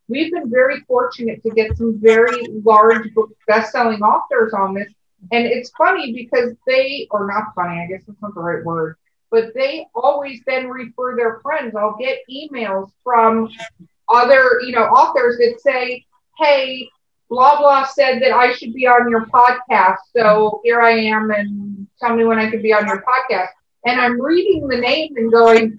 we've 0.07 0.31
been 0.31 0.49
very 0.49 0.81
fortunate 0.81 1.41
to 1.43 1.49
get 1.51 1.77
some 1.77 1.99
very 1.99 2.45
large 2.63 3.13
book 3.13 3.31
best-selling 3.47 4.01
authors 4.01 4.53
on 4.53 4.73
this. 4.73 4.91
And 5.31 5.45
it's 5.45 5.71
funny 5.77 6.13
because 6.13 6.55
they, 6.67 7.07
or 7.09 7.25
not 7.25 7.55
funny, 7.55 7.81
I 7.81 7.87
guess 7.87 8.03
that's 8.05 8.21
not 8.21 8.35
the 8.35 8.41
right 8.41 8.63
word, 8.63 8.95
but 9.31 9.53
they 9.55 9.87
always 9.95 10.41
then 10.45 10.67
refer 10.67 11.15
their 11.15 11.39
friends. 11.41 11.75
I'll 11.75 11.97
get 11.97 12.19
emails 12.29 12.91
from 13.03 13.49
other, 14.13 14.61
you 14.63 14.71
know, 14.71 14.83
authors 14.83 15.37
that 15.37 15.59
say, 15.61 16.05
hey, 16.37 16.87
blah 17.27 17.57
blah 17.57 17.85
said 17.85 18.21
that 18.21 18.31
I 18.33 18.53
should 18.53 18.73
be 18.73 18.85
on 18.85 19.09
your 19.09 19.25
podcast. 19.25 19.97
So 20.15 20.61
here 20.63 20.81
I 20.81 20.91
am 20.91 21.31
and 21.31 21.87
tell 21.99 22.15
me 22.15 22.23
when 22.23 22.37
I 22.37 22.51
could 22.51 22.61
be 22.61 22.71
on 22.71 22.85
your 22.85 23.01
podcast. 23.01 23.47
And 23.85 24.01
I'm 24.01 24.19
reading 24.19 24.67
the 24.67 24.77
name 24.77 25.15
and 25.15 25.31
going, 25.31 25.75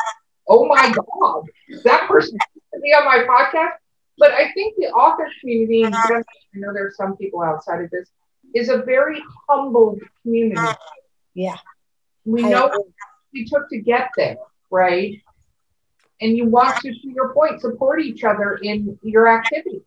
oh 0.48 0.66
my 0.66 0.92
God, 0.92 1.44
that 1.84 2.08
person 2.08 2.38
to 2.38 2.80
be 2.80 2.90
on 2.90 3.04
my 3.04 3.26
podcast. 3.28 3.72
But 4.18 4.32
I 4.32 4.52
think 4.52 4.76
the 4.78 4.86
author 4.86 5.28
community, 5.40 5.84
I 5.84 6.22
know 6.54 6.72
there 6.72 6.86
are 6.86 6.94
some 6.96 7.16
people 7.16 7.42
outside 7.42 7.82
of 7.82 7.90
this, 7.90 8.08
is 8.54 8.68
a 8.68 8.78
very 8.78 9.22
humble 9.48 9.98
community. 10.22 10.60
Yeah. 11.34 11.56
We 12.25 12.42
know 12.42 12.72
we 13.32 13.44
took 13.44 13.68
to 13.70 13.78
get 13.78 14.10
there, 14.16 14.38
right? 14.70 15.20
And 16.20 16.36
you 16.36 16.46
want 16.46 16.76
to, 16.80 16.90
to 16.90 17.08
your 17.08 17.34
point, 17.34 17.60
support 17.60 18.00
each 18.00 18.25
other 18.25 18.54
in 18.62 18.98
your 19.02 19.28
activity. 19.28 19.82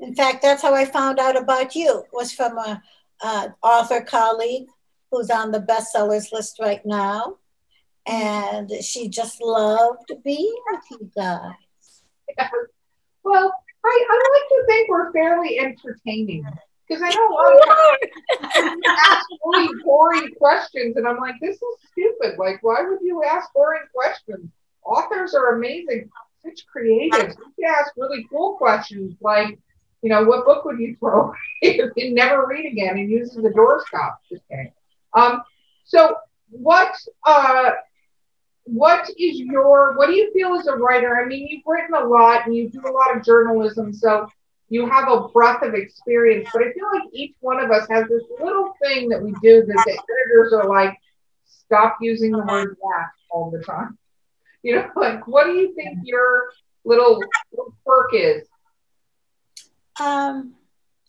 In 0.00 0.14
fact, 0.14 0.40
that's 0.40 0.62
how 0.62 0.74
I 0.74 0.84
found 0.86 1.18
out 1.18 1.36
about 1.36 1.74
you. 1.74 2.04
Was 2.12 2.32
from 2.32 2.56
a, 2.56 2.82
a 3.22 3.54
author 3.62 4.00
colleague 4.00 4.68
who's 5.14 5.30
on 5.30 5.50
the 5.50 5.60
bestsellers 5.60 6.32
list 6.32 6.58
right 6.60 6.84
now, 6.84 7.36
and 8.06 8.70
she 8.82 9.08
just 9.08 9.40
loved 9.40 10.12
being 10.24 10.56
with 10.70 10.82
you 10.90 11.10
guys. 11.16 12.02
Yeah. 12.36 12.48
Well, 13.22 13.52
I, 13.84 14.06
I 14.10 14.22
like 14.32 14.48
to 14.48 14.66
think 14.66 14.88
we're 14.88 15.12
fairly 15.12 15.58
entertaining 15.58 16.44
because 16.88 17.02
I 17.02 17.10
know 17.10 17.28
a 17.28 17.34
lot 17.34 18.68
of 18.68 18.78
ask 18.86 19.26
really 19.44 19.82
boring 19.84 20.34
questions, 20.34 20.96
and 20.96 21.06
I'm 21.06 21.18
like, 21.18 21.36
this 21.40 21.56
is 21.56 21.78
stupid. 21.92 22.38
Like, 22.38 22.62
why 22.62 22.82
would 22.82 23.00
you 23.02 23.22
ask 23.24 23.52
boring 23.54 23.82
questions? 23.94 24.50
Authors 24.84 25.34
are 25.34 25.56
amazing, 25.56 26.10
such 26.42 26.64
creatives. 26.74 27.36
You 27.38 27.52
can 27.58 27.74
ask 27.78 27.92
really 27.96 28.26
cool 28.30 28.54
questions 28.56 29.14
like, 29.20 29.58
you 30.02 30.10
know, 30.10 30.24
what 30.24 30.44
book 30.44 30.66
would 30.66 30.78
you 30.78 30.96
throw 30.96 31.32
away 31.62 31.80
and 31.96 32.14
never 32.14 32.46
read 32.46 32.70
again 32.70 32.98
and 32.98 33.10
use 33.10 33.36
as 33.36 33.44
a 33.44 33.48
doorstop? 33.48 34.16
Just 34.28 34.46
kidding. 34.50 34.72
Um, 35.14 35.42
so 35.84 36.16
what 36.50 36.94
uh, 37.26 37.70
what 38.64 39.08
is 39.10 39.38
your 39.38 39.96
what 39.96 40.06
do 40.06 40.14
you 40.14 40.32
feel 40.32 40.54
as 40.54 40.66
a 40.66 40.76
writer? 40.76 41.20
I 41.20 41.26
mean, 41.26 41.46
you've 41.48 41.62
written 41.66 41.94
a 41.94 42.06
lot 42.06 42.46
and 42.46 42.54
you 42.56 42.68
do 42.68 42.80
a 42.80 42.90
lot 42.90 43.16
of 43.16 43.24
journalism, 43.24 43.92
so 43.92 44.26
you 44.68 44.88
have 44.88 45.08
a 45.08 45.28
breadth 45.28 45.62
of 45.62 45.74
experience. 45.74 46.48
But 46.52 46.62
I 46.62 46.72
feel 46.72 46.86
like 46.92 47.08
each 47.12 47.34
one 47.40 47.60
of 47.60 47.70
us 47.70 47.86
has 47.90 48.08
this 48.08 48.22
little 48.40 48.74
thing 48.82 49.08
that 49.10 49.22
we 49.22 49.32
do 49.42 49.64
that 49.66 49.82
the 49.86 49.92
editors 49.92 50.52
are 50.52 50.68
like, 50.68 50.96
stop 51.44 51.98
using 52.00 52.32
the 52.32 52.38
word 52.38 52.76
that 52.80 53.08
all 53.30 53.50
the 53.50 53.62
time. 53.62 53.98
You 54.62 54.76
know, 54.76 54.90
like 54.96 55.26
what 55.26 55.44
do 55.44 55.52
you 55.52 55.74
think 55.74 55.98
your 56.04 56.50
little, 56.84 57.22
little 57.52 57.74
quirk 57.84 58.10
is? 58.14 58.48
Um, 60.00 60.54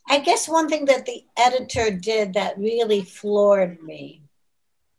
I 0.08 0.20
guess 0.20 0.48
one 0.48 0.70
thing 0.70 0.86
that 0.86 1.06
the 1.06 1.24
editor 1.38 1.92
did 1.92 2.34
that 2.34 2.58
really 2.58 3.02
floored 3.02 3.82
me, 3.82 4.22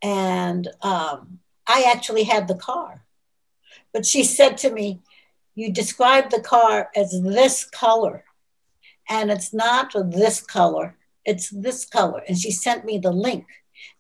and 0.03 0.69
um, 0.83 1.39
I 1.67 1.91
actually 1.95 2.25
had 2.25 2.49
the 2.49 2.57
car, 2.57 3.05
but 3.93 4.05
she 4.05 4.25
said 4.25 4.59
to 4.59 4.71
me, 4.71 5.01
You 5.55 5.73
described 5.73 6.33
the 6.33 6.41
car 6.41 6.91
as 6.97 7.21
this 7.23 7.65
color, 7.65 8.25
and 9.09 9.31
it's 9.31 9.55
not 9.55 9.95
this 10.11 10.41
color, 10.41 10.97
it's 11.25 11.51
this 11.51 11.85
color. 11.85 12.23
And 12.27 12.37
she 12.37 12.51
sent 12.51 12.85
me 12.85 12.99
the 12.99 13.13
link. 13.13 13.47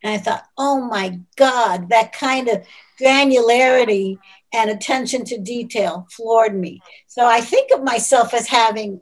And 0.02 0.14
I 0.14 0.18
thought, 0.18 0.44
oh 0.56 0.80
my 0.80 1.20
God, 1.36 1.88
that 1.90 2.12
kind 2.12 2.48
of 2.48 2.64
granularity 3.00 4.18
and 4.52 4.70
attention 4.70 5.24
to 5.26 5.38
detail 5.38 6.06
floored 6.10 6.58
me. 6.58 6.80
So 7.06 7.26
I 7.26 7.40
think 7.40 7.70
of 7.72 7.82
myself 7.82 8.32
as 8.32 8.48
having 8.48 9.00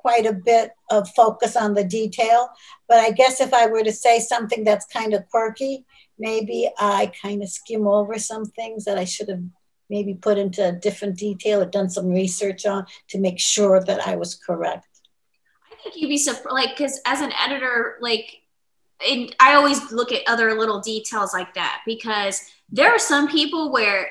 quite 0.00 0.26
a 0.26 0.32
bit 0.32 0.70
of 0.90 1.08
focus 1.10 1.56
on 1.56 1.74
the 1.74 1.84
detail. 1.84 2.50
But 2.88 2.98
I 2.98 3.10
guess 3.10 3.40
if 3.40 3.52
I 3.52 3.66
were 3.66 3.82
to 3.82 3.92
say 3.92 4.20
something 4.20 4.64
that's 4.64 4.86
kind 4.86 5.14
of 5.14 5.28
quirky, 5.28 5.84
maybe 6.18 6.70
I 6.78 7.12
kind 7.20 7.42
of 7.42 7.48
skim 7.48 7.86
over 7.86 8.18
some 8.18 8.44
things 8.44 8.84
that 8.84 8.98
I 8.98 9.04
should 9.04 9.28
have 9.28 9.42
maybe 9.88 10.14
put 10.14 10.38
into 10.38 10.68
a 10.68 10.72
different 10.72 11.18
detail 11.18 11.62
or 11.62 11.66
done 11.66 11.90
some 11.90 12.08
research 12.08 12.64
on 12.64 12.86
to 13.08 13.18
make 13.18 13.40
sure 13.40 13.82
that 13.82 14.06
I 14.06 14.16
was 14.16 14.34
correct. 14.34 14.86
I 15.72 15.76
think 15.82 15.96
you'd 15.96 16.08
be 16.08 16.18
surprised, 16.18 16.52
like, 16.52 16.76
because 16.76 17.00
as 17.06 17.20
an 17.20 17.32
editor, 17.32 17.96
like, 18.00 18.36
and 19.08 19.34
I 19.40 19.54
always 19.54 19.90
look 19.90 20.12
at 20.12 20.22
other 20.28 20.54
little 20.58 20.80
details 20.80 21.32
like 21.32 21.54
that 21.54 21.80
because 21.86 22.42
there 22.70 22.90
are 22.90 22.98
some 22.98 23.28
people 23.28 23.72
where 23.72 24.10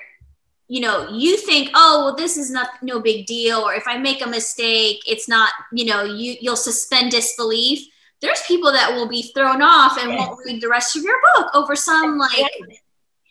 you 0.70 0.80
know 0.80 1.10
you 1.10 1.36
think 1.36 1.72
oh 1.74 2.06
well 2.06 2.16
this 2.16 2.38
is 2.38 2.50
not 2.50 2.70
no 2.82 3.02
big 3.02 3.26
deal 3.26 3.58
or 3.58 3.74
if 3.74 3.84
i 3.88 3.98
make 3.98 4.24
a 4.26 4.30
mistake 4.30 5.02
it's 5.06 5.28
not 5.28 5.52
you 5.74 5.84
know 5.84 6.04
you 6.04 6.38
you'll 6.40 6.56
suspend 6.56 7.12
disbelief. 7.12 7.86
There's 8.22 8.42
people 8.42 8.70
that 8.74 8.94
will 8.94 9.08
be 9.08 9.32
thrown 9.34 9.62
off 9.62 9.98
and 9.98 10.14
won't 10.14 10.46
read 10.46 10.62
the 10.62 10.68
rest 10.68 10.98
of 10.98 11.04
your 11.04 11.16
book 11.36 11.56
over 11.56 11.74
some 11.74 12.18
like 12.18 12.52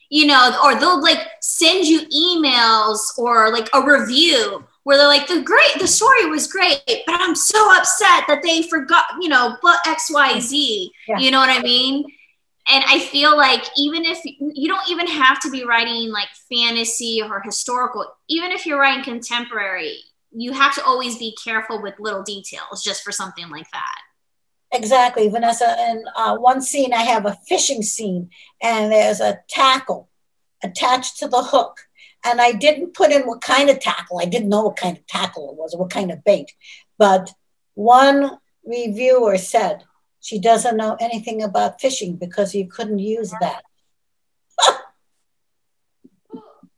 you 0.08 0.26
know 0.26 0.58
or 0.64 0.74
they'll 0.74 1.02
like 1.02 1.28
send 1.42 1.86
you 1.86 2.00
emails 2.08 3.16
or 3.18 3.52
like 3.52 3.68
a 3.74 3.82
review 3.82 4.64
where 4.84 4.96
they're 4.96 5.06
like 5.06 5.26
the 5.26 5.42
great 5.42 5.78
the 5.78 5.86
story 5.86 6.24
was 6.26 6.46
great 6.46 6.80
but 6.86 7.20
i'm 7.20 7.34
so 7.34 7.76
upset 7.76 8.24
that 8.26 8.40
they 8.42 8.62
forgot 8.62 9.04
you 9.20 9.28
know 9.28 9.58
but 9.62 9.78
xyz 9.84 10.88
yeah. 11.06 11.18
you 11.18 11.30
know 11.30 11.38
what 11.38 11.50
i 11.50 11.60
mean 11.60 12.02
and 12.70 12.84
I 12.86 12.98
feel 12.98 13.36
like 13.36 13.64
even 13.76 14.04
if 14.04 14.20
you 14.24 14.68
don't 14.68 14.90
even 14.90 15.06
have 15.06 15.40
to 15.40 15.50
be 15.50 15.64
writing 15.64 16.10
like 16.10 16.28
fantasy 16.50 17.22
or 17.22 17.40
historical, 17.40 18.06
even 18.28 18.52
if 18.52 18.66
you're 18.66 18.78
writing 18.78 19.02
contemporary, 19.02 19.98
you 20.30 20.52
have 20.52 20.74
to 20.74 20.84
always 20.84 21.16
be 21.18 21.36
careful 21.42 21.80
with 21.82 21.94
little 21.98 22.22
details 22.22 22.82
just 22.82 23.02
for 23.02 23.12
something 23.12 23.48
like 23.48 23.70
that. 23.72 23.98
Exactly, 24.72 25.28
Vanessa. 25.28 25.76
In 25.88 26.04
uh, 26.14 26.36
one 26.36 26.60
scene, 26.60 26.92
I 26.92 27.02
have 27.02 27.24
a 27.24 27.38
fishing 27.48 27.82
scene, 27.82 28.28
and 28.60 28.92
there's 28.92 29.20
a 29.20 29.40
tackle 29.48 30.10
attached 30.62 31.18
to 31.18 31.28
the 31.28 31.42
hook. 31.42 31.78
And 32.24 32.40
I 32.40 32.52
didn't 32.52 32.94
put 32.94 33.12
in 33.12 33.22
what 33.22 33.40
kind 33.40 33.70
of 33.70 33.80
tackle. 33.80 34.18
I 34.20 34.26
didn't 34.26 34.50
know 34.50 34.64
what 34.64 34.76
kind 34.76 34.98
of 34.98 35.06
tackle 35.06 35.50
it 35.50 35.56
was 35.56 35.72
or 35.72 35.80
what 35.80 35.90
kind 35.90 36.10
of 36.10 36.24
bait. 36.24 36.52
But 36.98 37.32
one 37.74 38.38
reviewer 38.64 39.38
said, 39.38 39.84
she 40.28 40.38
doesn't 40.38 40.76
know 40.76 40.94
anything 41.00 41.42
about 41.42 41.80
fishing 41.80 42.14
because 42.16 42.54
you 42.54 42.68
couldn't 42.68 42.98
use 42.98 43.32
that. 43.40 43.62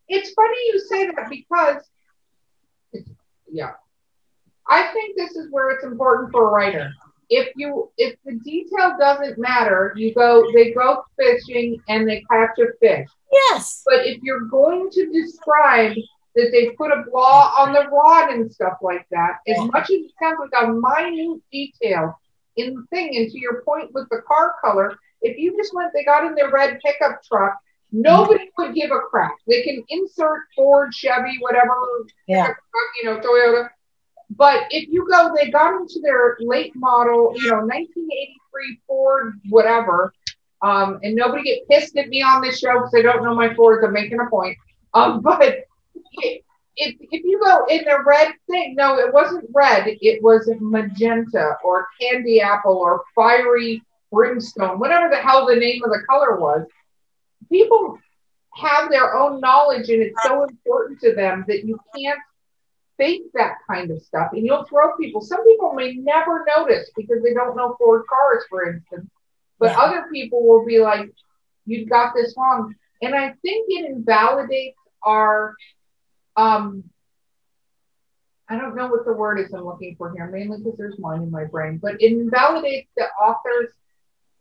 it's 0.08 0.32
funny 0.34 0.56
you 0.66 0.78
say 0.88 1.06
that 1.06 1.28
because, 1.28 1.82
yeah, 3.50 3.72
I 4.68 4.92
think 4.92 5.16
this 5.16 5.32
is 5.32 5.50
where 5.50 5.70
it's 5.70 5.82
important 5.82 6.30
for 6.30 6.48
a 6.48 6.52
writer. 6.52 6.92
If 7.28 7.52
you 7.56 7.90
if 7.98 8.14
the 8.24 8.38
detail 8.44 8.94
doesn't 8.96 9.36
matter, 9.36 9.94
you 9.96 10.14
go 10.14 10.44
they 10.54 10.70
go 10.70 11.02
fishing 11.18 11.82
and 11.88 12.08
they 12.08 12.22
catch 12.30 12.56
a 12.60 12.66
fish. 12.78 13.08
Yes. 13.32 13.82
But 13.84 14.06
if 14.06 14.22
you're 14.22 14.46
going 14.46 14.90
to 14.90 15.10
describe 15.10 15.96
that 16.36 16.50
they 16.52 16.70
put 16.78 16.92
a 16.92 17.02
blah 17.10 17.52
on 17.58 17.72
the 17.72 17.88
rod 17.88 18.30
and 18.30 18.52
stuff 18.52 18.74
like 18.80 19.08
that, 19.10 19.38
as 19.48 19.58
much 19.72 19.90
as 19.90 20.02
it 20.04 20.12
sounds 20.22 20.38
like 20.38 20.62
a 20.62 20.68
minute 20.72 21.40
detail, 21.50 22.14
in 22.56 22.74
the 22.74 22.84
thing. 22.90 23.16
And 23.16 23.30
to 23.30 23.38
your 23.38 23.62
point 23.62 23.92
with 23.92 24.08
the 24.10 24.22
car 24.26 24.54
color, 24.62 24.98
if 25.22 25.36
you 25.38 25.56
just 25.56 25.74
went, 25.74 25.92
they 25.94 26.04
got 26.04 26.24
in 26.24 26.34
their 26.34 26.50
red 26.50 26.80
pickup 26.84 27.22
truck, 27.24 27.58
nobody 27.92 28.50
would 28.58 28.74
give 28.74 28.90
a 28.90 29.00
crap. 29.10 29.34
They 29.46 29.62
can 29.62 29.84
insert 29.88 30.40
Ford, 30.56 30.94
Chevy, 30.94 31.36
whatever, 31.40 31.74
yeah. 32.26 32.44
truck, 32.46 32.56
you 33.02 33.04
know, 33.04 33.20
Toyota. 33.20 33.68
But 34.36 34.66
if 34.70 34.88
you 34.88 35.08
go, 35.10 35.34
they 35.34 35.50
got 35.50 35.74
into 35.74 36.00
their 36.02 36.36
late 36.40 36.72
model, 36.76 37.32
you 37.36 37.50
know, 37.50 37.58
1983 37.58 38.80
Ford, 38.86 39.40
whatever. 39.48 40.14
Um, 40.62 41.00
and 41.02 41.16
nobody 41.16 41.42
get 41.42 41.68
pissed 41.68 41.96
at 41.96 42.08
me 42.08 42.22
on 42.22 42.42
this 42.42 42.60
show 42.60 42.74
because 42.74 42.92
I 42.94 43.02
don't 43.02 43.24
know 43.24 43.34
my 43.34 43.54
Fords. 43.54 43.84
I'm 43.84 43.92
making 43.92 44.20
a 44.20 44.28
point. 44.28 44.56
Um, 44.94 45.20
but 45.22 45.64
if, 46.80 46.96
if 47.10 47.24
you 47.24 47.38
go 47.44 47.66
in 47.66 47.84
the 47.84 48.02
red 48.06 48.32
thing, 48.48 48.74
no, 48.74 48.98
it 48.98 49.12
wasn't 49.12 49.50
red. 49.52 49.84
It 49.86 50.22
was 50.22 50.50
magenta 50.60 51.56
or 51.62 51.88
candy 52.00 52.40
apple 52.40 52.78
or 52.78 53.04
fiery 53.14 53.82
brimstone, 54.10 54.78
whatever 54.78 55.10
the 55.10 55.18
hell 55.18 55.46
the 55.46 55.56
name 55.56 55.84
of 55.84 55.90
the 55.90 56.02
color 56.08 56.40
was. 56.40 56.66
People 57.50 57.98
have 58.54 58.88
their 58.90 59.14
own 59.14 59.40
knowledge, 59.40 59.90
and 59.90 60.00
it's 60.00 60.22
so 60.22 60.44
important 60.44 61.00
to 61.00 61.14
them 61.14 61.44
that 61.48 61.64
you 61.66 61.78
can't 61.94 62.18
fake 62.96 63.24
that 63.34 63.56
kind 63.70 63.90
of 63.90 64.02
stuff. 64.02 64.30
And 64.32 64.46
you'll 64.46 64.64
throw 64.64 64.96
people. 64.96 65.20
Some 65.20 65.44
people 65.44 65.74
may 65.74 65.94
never 65.94 66.46
notice 66.56 66.90
because 66.96 67.22
they 67.22 67.34
don't 67.34 67.56
know 67.56 67.76
Ford 67.78 68.04
cars, 68.08 68.44
for 68.48 68.72
instance. 68.72 69.06
But 69.58 69.72
yeah. 69.72 69.80
other 69.80 70.06
people 70.10 70.48
will 70.48 70.64
be 70.64 70.80
like, 70.80 71.10
"You've 71.66 71.90
got 71.90 72.14
this 72.14 72.34
wrong," 72.38 72.74
and 73.02 73.14
I 73.14 73.34
think 73.42 73.66
it 73.68 73.84
invalidates 73.84 74.78
our 75.02 75.54
um, 76.36 76.84
I 78.48 78.56
don't 78.58 78.74
know 78.74 78.88
what 78.88 79.04
the 79.04 79.12
word 79.12 79.38
is 79.38 79.52
I'm 79.52 79.64
looking 79.64 79.94
for 79.96 80.12
here, 80.12 80.26
mainly 80.26 80.58
because 80.58 80.76
there's 80.76 80.98
mine 80.98 81.22
in 81.22 81.30
my 81.30 81.44
brain, 81.44 81.78
but 81.80 81.94
it 82.00 82.12
invalidates 82.12 82.88
the 82.96 83.04
author's 83.20 83.70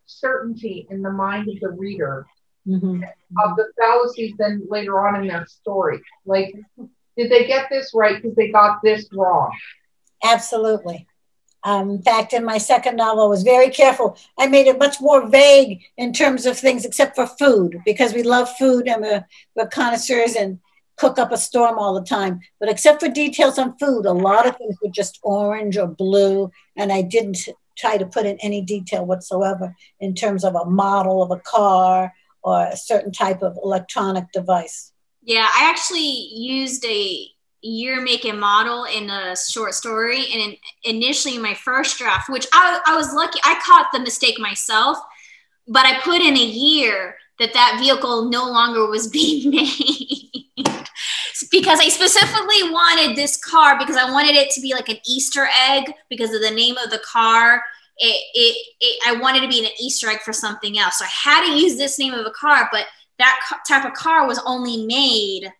certainty 0.07 0.87
in 0.89 1.01
the 1.03 1.11
mind 1.11 1.47
of 1.49 1.59
the 1.61 1.69
reader 1.69 2.25
Mhm. 2.67 3.03
of 3.43 3.55
the 3.55 3.71
fallacies 3.79 4.33
then 4.37 4.63
later 4.67 5.07
on 5.07 5.21
in 5.21 5.27
their 5.27 5.45
story. 5.45 6.01
Like, 6.25 6.53
did 7.15 7.31
they 7.31 7.45
get 7.45 7.67
this 7.69 7.93
right 7.93 8.15
because 8.21 8.35
they 8.35 8.49
got 8.49 8.81
this 8.83 9.07
wrong? 9.13 9.51
Absolutely. 10.23 11.07
Um, 11.63 11.89
in 11.91 12.01
fact, 12.01 12.33
in 12.33 12.45
my 12.45 12.57
second 12.57 12.95
novel, 12.95 13.25
I 13.25 13.27
was 13.27 13.43
very 13.43 13.69
careful. 13.69 14.17
I 14.37 14.47
made 14.47 14.67
it 14.67 14.79
much 14.79 15.01
more 15.01 15.27
vague 15.27 15.81
in 15.97 16.13
terms 16.13 16.45
of 16.45 16.57
things, 16.57 16.85
except 16.85 17.15
for 17.15 17.27
food, 17.27 17.81
because 17.85 18.13
we 18.13 18.23
love 18.23 18.49
food 18.57 18.87
and 18.87 19.01
we're, 19.01 19.25
we're 19.55 19.67
connoisseurs 19.67 20.35
and 20.35 20.59
cook 20.99 21.17
up 21.17 21.31
a 21.31 21.37
storm 21.37 21.79
all 21.79 21.93
the 21.93 22.05
time. 22.05 22.41
But 22.59 22.69
except 22.69 23.01
for 23.01 23.09
details 23.09 23.57
on 23.57 23.77
food, 23.77 24.05
a 24.05 24.11
lot 24.11 24.45
of 24.45 24.57
things 24.57 24.75
were 24.81 24.91
just 24.91 25.19
orange 25.23 25.77
or 25.77 25.87
blue, 25.87 26.51
and 26.75 26.91
I 26.91 27.01
didn't 27.01 27.37
try 27.77 27.97
to 27.97 28.05
put 28.05 28.25
in 28.25 28.37
any 28.41 28.61
detail 28.61 29.05
whatsoever 29.05 29.73
in 29.99 30.13
terms 30.13 30.43
of 30.43 30.55
a 30.55 30.65
model 30.65 31.23
of 31.23 31.31
a 31.31 31.39
car 31.39 32.13
or 32.43 32.65
a 32.65 32.75
certain 32.75 33.11
type 33.11 33.41
of 33.41 33.57
electronic 33.63 34.31
device. 34.33 34.91
Yeah, 35.23 35.47
I 35.49 35.69
actually 35.69 36.29
used 36.33 36.85
a 36.85 37.27
year, 37.61 38.01
make, 38.01 38.25
and 38.25 38.39
model 38.39 38.85
in 38.85 39.09
a 39.09 39.35
short 39.35 39.73
story. 39.73 40.25
And 40.33 40.57
initially 40.83 41.35
in, 41.35 41.41
my 41.41 41.53
first 41.53 41.97
draft, 41.97 42.29
which 42.29 42.47
I, 42.53 42.79
I 42.85 42.95
was 42.95 43.13
lucky, 43.13 43.39
I 43.43 43.59
caught 43.65 43.87
the 43.93 43.99
mistake 43.99 44.39
myself, 44.39 44.97
but 45.67 45.85
I 45.85 45.99
put 46.01 46.21
in 46.21 46.35
a 46.35 46.45
year 46.45 47.15
that 47.39 47.53
that 47.53 47.77
vehicle 47.79 48.29
no 48.29 48.45
longer 48.49 48.87
was 48.87 49.07
being 49.07 49.49
made. 49.51 50.85
because 51.51 51.79
I 51.79 51.87
specifically 51.89 52.69
wanted 52.71 53.15
this 53.15 53.37
car 53.37 53.77
because 53.79 53.95
I 53.95 54.11
wanted 54.11 54.35
it 54.35 54.49
to 54.51 54.61
be 54.61 54.73
like 54.73 54.89
an 54.89 54.97
Easter 55.07 55.47
egg 55.69 55.93
because 56.09 56.33
of 56.33 56.41
the 56.41 56.51
name 56.51 56.75
of 56.77 56.89
the 56.89 56.99
car. 56.99 57.63
It, 57.97 58.21
it, 58.33 58.67
it, 58.79 59.01
I 59.07 59.19
wanted 59.19 59.41
to 59.41 59.47
be 59.47 59.65
an 59.65 59.71
Easter 59.79 60.09
egg 60.09 60.19
for 60.21 60.33
something 60.33 60.77
else. 60.77 60.99
So 60.99 61.05
I 61.05 61.09
had 61.31 61.45
to 61.47 61.59
use 61.59 61.77
this 61.77 61.97
name 61.99 62.13
of 62.13 62.25
a 62.25 62.31
car, 62.31 62.69
but 62.71 62.85
that 63.17 63.39
type 63.67 63.85
of 63.85 63.93
car 63.93 64.25
was 64.27 64.39
only 64.45 64.85
made 64.85 65.51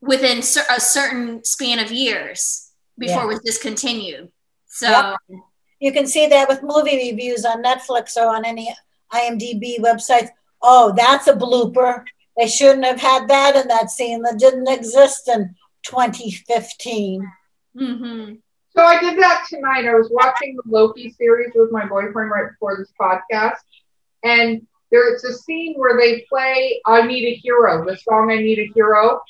within 0.00 0.38
a 0.38 0.80
certain 0.80 1.42
span 1.44 1.78
of 1.78 1.90
years 1.92 2.70
before 2.98 3.16
Yeah. 3.18 3.24
it 3.24 3.28
was 3.28 3.40
discontinued. 3.40 4.30
So 4.66 4.88
Yep. 4.88 5.40
You 5.80 5.92
can 5.92 6.06
see 6.06 6.26
that 6.28 6.48
with 6.48 6.62
movie 6.62 7.10
reviews 7.10 7.44
on 7.44 7.62
Netflix 7.62 8.16
or 8.16 8.34
on 8.34 8.44
any 8.44 8.74
IMDb 9.12 9.80
websites. 9.80 10.28
Oh, 10.62 10.92
that's 10.96 11.26
a 11.26 11.34
blooper. 11.34 12.04
They 12.36 12.46
shouldn't 12.48 12.84
have 12.84 13.00
had 13.00 13.28
that 13.28 13.56
in 13.56 13.68
that 13.68 13.90
scene 13.90 14.22
that 14.22 14.38
didn't 14.38 14.68
exist 14.68 15.28
in 15.28 15.54
2015. 15.84 17.30
mhm. 17.76 18.38
So 18.74 18.82
I 18.82 18.98
did 19.00 19.18
that 19.18 19.44
tonight. 19.50 19.86
I 19.86 19.94
was 19.94 20.08
watching 20.10 20.56
the 20.56 20.62
Loki 20.66 21.10
series 21.10 21.52
with 21.54 21.70
my 21.72 21.84
boyfriend 21.86 22.30
right 22.30 22.50
before 22.50 22.76
this 22.78 22.92
podcast, 22.98 23.58
and 24.22 24.66
there's 24.90 25.24
a 25.24 25.34
scene 25.34 25.74
where 25.74 25.98
they 25.98 26.22
play 26.22 26.80
"I 26.86 27.02
Need 27.02 27.26
a 27.26 27.34
Hero," 27.34 27.84
the 27.84 27.96
song 27.98 28.30
"I 28.30 28.36
Need 28.36 28.58
a 28.60 28.72
Hero," 28.74 29.20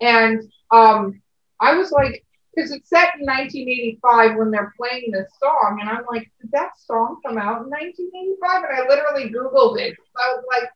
and 0.00 0.42
um, 0.70 1.20
I 1.60 1.74
was 1.76 1.90
like, 1.90 2.23
because 2.54 2.72
it's 2.72 2.88
set 2.88 3.14
in 3.18 3.26
1985 3.26 4.36
when 4.36 4.50
they're 4.50 4.74
playing 4.76 5.10
this 5.12 5.30
song, 5.40 5.78
and 5.80 5.88
I'm 5.88 6.04
like, 6.10 6.30
did 6.40 6.50
that 6.52 6.72
song 6.78 7.20
come 7.24 7.38
out 7.38 7.62
in 7.62 7.70
1985? 7.70 8.64
And 8.64 8.72
I 8.76 8.88
literally 8.88 9.30
Googled 9.30 9.80
it. 9.80 9.96
I 10.16 10.34
was 10.34 10.44
like. 10.52 10.70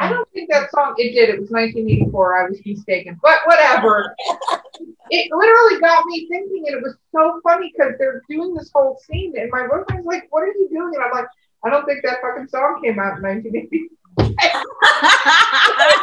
I 0.00 0.08
don't 0.08 0.30
think 0.30 0.48
that 0.52 0.70
song, 0.70 0.94
it 0.96 1.12
did. 1.12 1.28
It 1.28 1.40
was 1.40 1.50
1984. 1.50 2.38
I 2.38 2.48
was 2.48 2.60
mistaken. 2.64 3.18
But 3.20 3.40
whatever 3.46 4.14
it 5.10 5.30
literally 5.32 5.80
got 5.80 6.04
me 6.06 6.28
thinking, 6.28 6.64
and 6.66 6.76
it 6.76 6.82
was 6.82 6.94
so 7.12 7.40
funny 7.42 7.72
because 7.76 7.94
they're 7.98 8.22
doing 8.28 8.54
this 8.54 8.70
whole 8.72 9.00
scene, 9.06 9.34
and 9.36 9.50
my 9.50 9.66
boyfriend's 9.66 10.06
like, 10.06 10.26
"What 10.30 10.42
are 10.42 10.48
you 10.48 10.68
doing?" 10.70 10.92
And 10.94 11.04
I'm 11.04 11.10
like, 11.10 11.26
"I 11.64 11.70
don't 11.70 11.84
think 11.86 12.04
that 12.04 12.20
fucking 12.22 12.48
song 12.48 12.80
came 12.82 12.98
out 12.98 13.18
in 13.18 13.22
1980." 13.24 13.88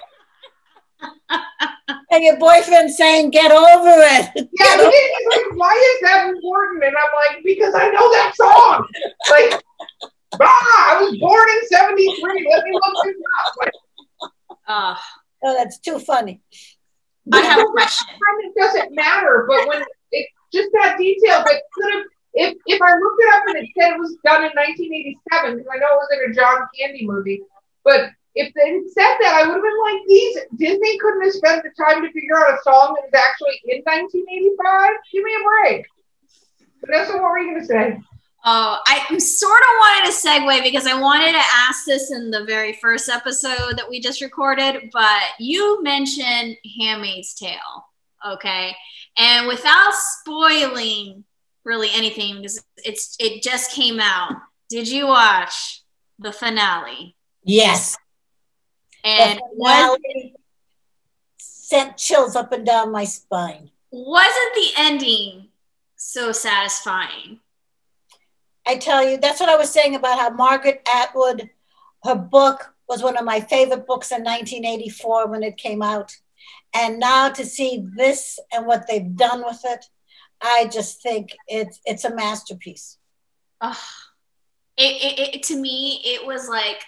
And 2.15 2.23
your 2.23 2.37
boyfriend 2.37 2.89
saying, 2.91 3.31
get 3.31 3.51
over 3.51 3.91
it. 3.91 4.47
Yeah, 4.57 4.77
he- 4.77 4.83
he's 4.85 5.27
like, 5.27 5.57
"Why 5.57 5.73
is 5.95 6.01
that 6.09 6.29
important?" 6.29 6.81
And 6.85 6.95
I'm 6.95 7.11
like, 7.35 7.43
"Because 7.43 7.75
I 7.75 7.89
know 7.89 8.09
that 8.13 8.31
song." 8.35 8.87
Like, 9.29 9.61
ah, 10.41 10.95
I 10.97 11.01
was 11.01 11.17
born 11.19 11.49
in 11.49 11.67
'73. 11.67 12.47
Let 12.53 12.63
me 12.63 12.71
look 12.71 13.03
this 13.03 13.15
up. 13.39 13.53
Like, 13.59 13.71
Uh, 14.65 14.95
Oh, 15.43 15.53
that's 15.55 15.77
too 15.79 15.99
funny. 15.99 16.41
I 17.33 17.41
have 17.41 17.59
a 17.59 17.65
question. 17.65 18.07
it 18.45 18.53
doesn't 18.57 18.95
matter, 18.95 19.45
but 19.49 19.67
when 19.67 19.83
it 20.13 20.27
just 20.53 20.69
that 20.73 20.97
detail 20.97 21.43
that 21.43 21.61
could 21.73 21.93
have. 21.95 22.03
If, 22.37 22.53
if 22.65 22.81
I 22.81 22.91
looked 22.97 23.19
it 23.23 23.33
up 23.35 23.43
and 23.47 23.57
it 23.57 23.69
said 23.77 23.93
it 23.93 23.99
was 23.99 24.15
done 24.25 24.43
in 24.43 24.51
1987, 24.55 25.55
because 25.57 25.71
I 25.73 25.77
know 25.79 25.87
it 25.87 25.99
was 26.03 26.09
in 26.15 26.31
a 26.31 26.33
John 26.33 26.67
Candy 26.79 27.05
movie, 27.07 27.41
but 27.83 28.09
if 28.35 28.53
they 28.53 28.73
had 28.73 28.89
said 28.91 29.15
that, 29.21 29.33
I 29.35 29.47
would 29.47 29.55
have 29.55 29.63
been 29.63 29.81
like, 29.81 30.01
these 30.07 30.37
Disney 30.57 30.97
couldn't 30.99 31.23
have 31.23 31.33
spent 31.33 31.63
the 31.63 31.71
time 31.81 32.03
to 32.03 32.11
figure 32.11 32.37
out 32.37 32.53
a 32.53 32.61
song 32.63 32.95
that 32.95 33.05
was 33.05 33.13
actually 33.13 33.61
in 33.65 33.81
1985. 33.83 34.89
Give 35.11 35.23
me 35.23 35.35
a 35.35 35.43
break. 35.43 35.85
Vanessa, 36.85 37.13
what 37.13 37.23
were 37.23 37.39
you 37.39 37.53
gonna 37.53 37.65
say? 37.65 37.99
Oh, 38.47 38.79
I 38.85 39.17
sort 39.17 39.59
of 39.59 39.67
wanted 39.79 40.11
to 40.11 40.27
segue 40.27 40.63
because 40.63 40.85
I 40.85 40.99
wanted 40.99 41.31
to 41.31 41.41
ask 41.41 41.83
this 41.85 42.11
in 42.11 42.29
the 42.29 42.43
very 42.43 42.73
first 42.73 43.09
episode 43.09 43.75
that 43.77 43.89
we 43.89 43.99
just 43.99 44.21
recorded, 44.21 44.91
but 44.93 45.21
you 45.39 45.81
mentioned 45.81 46.55
Handmaid's 46.79 47.33
Tale, 47.33 47.85
okay? 48.33 48.75
And 49.17 49.47
without 49.47 49.93
spoiling 49.95 51.23
really 51.63 51.89
anything, 51.93 52.37
because 52.37 52.63
it's 52.83 53.15
it 53.19 53.41
just 53.41 53.71
came 53.71 53.99
out. 53.99 54.33
Did 54.69 54.87
you 54.87 55.07
watch 55.07 55.81
the 56.19 56.31
finale? 56.31 57.15
Yes. 57.43 57.97
And 59.05 59.39
was, 59.53 59.99
sent 61.37 61.97
chills 61.97 62.35
up 62.35 62.51
and 62.51 62.65
down 62.65 62.91
my 62.91 63.05
spine. 63.05 63.69
wasn't 63.91 64.55
the 64.55 64.69
ending 64.77 65.47
so 65.95 66.31
satisfying? 66.31 67.39
I 68.65 68.77
tell 68.77 69.07
you, 69.07 69.17
that's 69.17 69.39
what 69.39 69.49
I 69.49 69.57
was 69.57 69.69
saying 69.69 69.95
about 69.95 70.17
how 70.17 70.31
Margaret 70.31 70.87
Atwood, 70.91 71.49
her 72.03 72.15
book 72.15 72.73
was 72.87 73.03
one 73.03 73.17
of 73.17 73.25
my 73.25 73.39
favorite 73.39 73.85
books 73.87 74.11
in 74.11 74.23
1984 74.23 75.27
when 75.27 75.43
it 75.43 75.57
came 75.57 75.81
out. 75.81 76.15
And 76.73 76.99
now 76.99 77.29
to 77.29 77.45
see 77.45 77.85
this 77.95 78.39
and 78.51 78.65
what 78.65 78.87
they've 78.87 79.15
done 79.15 79.43
with 79.45 79.61
it, 79.65 79.85
I 80.41 80.69
just 80.71 81.01
think 81.01 81.35
it's 81.47 81.79
it's 81.85 82.05
a 82.05 82.13
masterpiece. 82.13 82.97
Ugh. 83.61 83.77
It, 84.77 85.19
it, 85.19 85.35
it 85.35 85.43
to 85.43 85.55
me 85.55 86.01
it 86.03 86.25
was 86.25 86.49
like 86.49 86.83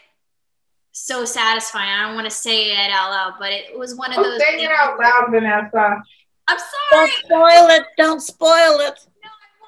so 0.97 1.25
satisfying. 1.25 1.89
I 1.89 2.05
don't 2.05 2.15
want 2.15 2.25
to 2.25 2.35
say 2.35 2.71
it 2.71 2.91
out 2.91 3.11
loud, 3.11 3.33
but 3.39 3.51
it 3.51 3.77
was 3.77 3.95
one 3.95 4.11
of 4.11 4.19
Oh, 4.19 4.23
those. 4.23 4.39
say 4.39 4.55
it 4.55 4.57
things- 4.57 4.71
out 4.75 4.99
loud, 4.99 5.31
Vanessa. 5.31 6.01
I'm 6.47 6.57
sorry. 6.57 6.91
Don't 6.91 7.11
spoil 7.11 7.69
it. 7.69 7.83
Don't 7.97 8.21
spoil 8.21 8.79
it. 8.79 8.99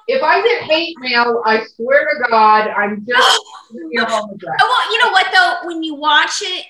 If 0.08 0.22
I 0.22 0.42
get 0.42 0.62
hate 0.62 0.98
mail, 0.98 1.42
I 1.46 1.64
swear 1.76 2.08
to 2.08 2.30
God, 2.30 2.68
I'm 2.68 3.06
just 3.08 3.42
your 3.90 4.06
home 4.06 4.30
address. 4.34 4.56
Well, 4.60 4.92
you 4.92 5.02
know 5.04 5.10
what 5.10 5.26
though? 5.32 5.68
When 5.68 5.82
you 5.82 5.94
watch 5.94 6.42
it, 6.42 6.64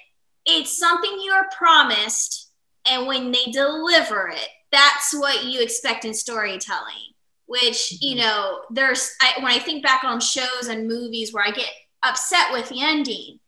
it's 0.44 0.76
something 0.76 1.10
you 1.20 1.32
are 1.32 1.48
promised, 1.56 2.50
and 2.90 3.06
when 3.06 3.30
they 3.30 3.44
deliver 3.52 4.28
it, 4.28 4.48
that's 4.72 5.14
what 5.14 5.44
you 5.44 5.62
expect 5.62 6.04
in 6.04 6.12
storytelling. 6.12 7.14
Which 7.46 7.94
mm-hmm. 7.94 7.96
you 8.00 8.16
know, 8.16 8.60
there's 8.70 9.14
I, 9.22 9.32
when 9.38 9.52
I 9.52 9.58
think 9.58 9.82
back 9.82 10.04
on 10.04 10.20
shows 10.20 10.68
and 10.68 10.86
movies 10.86 11.32
where 11.32 11.44
I 11.46 11.50
get 11.50 11.70
upset 12.02 12.52
with 12.52 12.68
the 12.68 12.82
ending. 12.82 13.38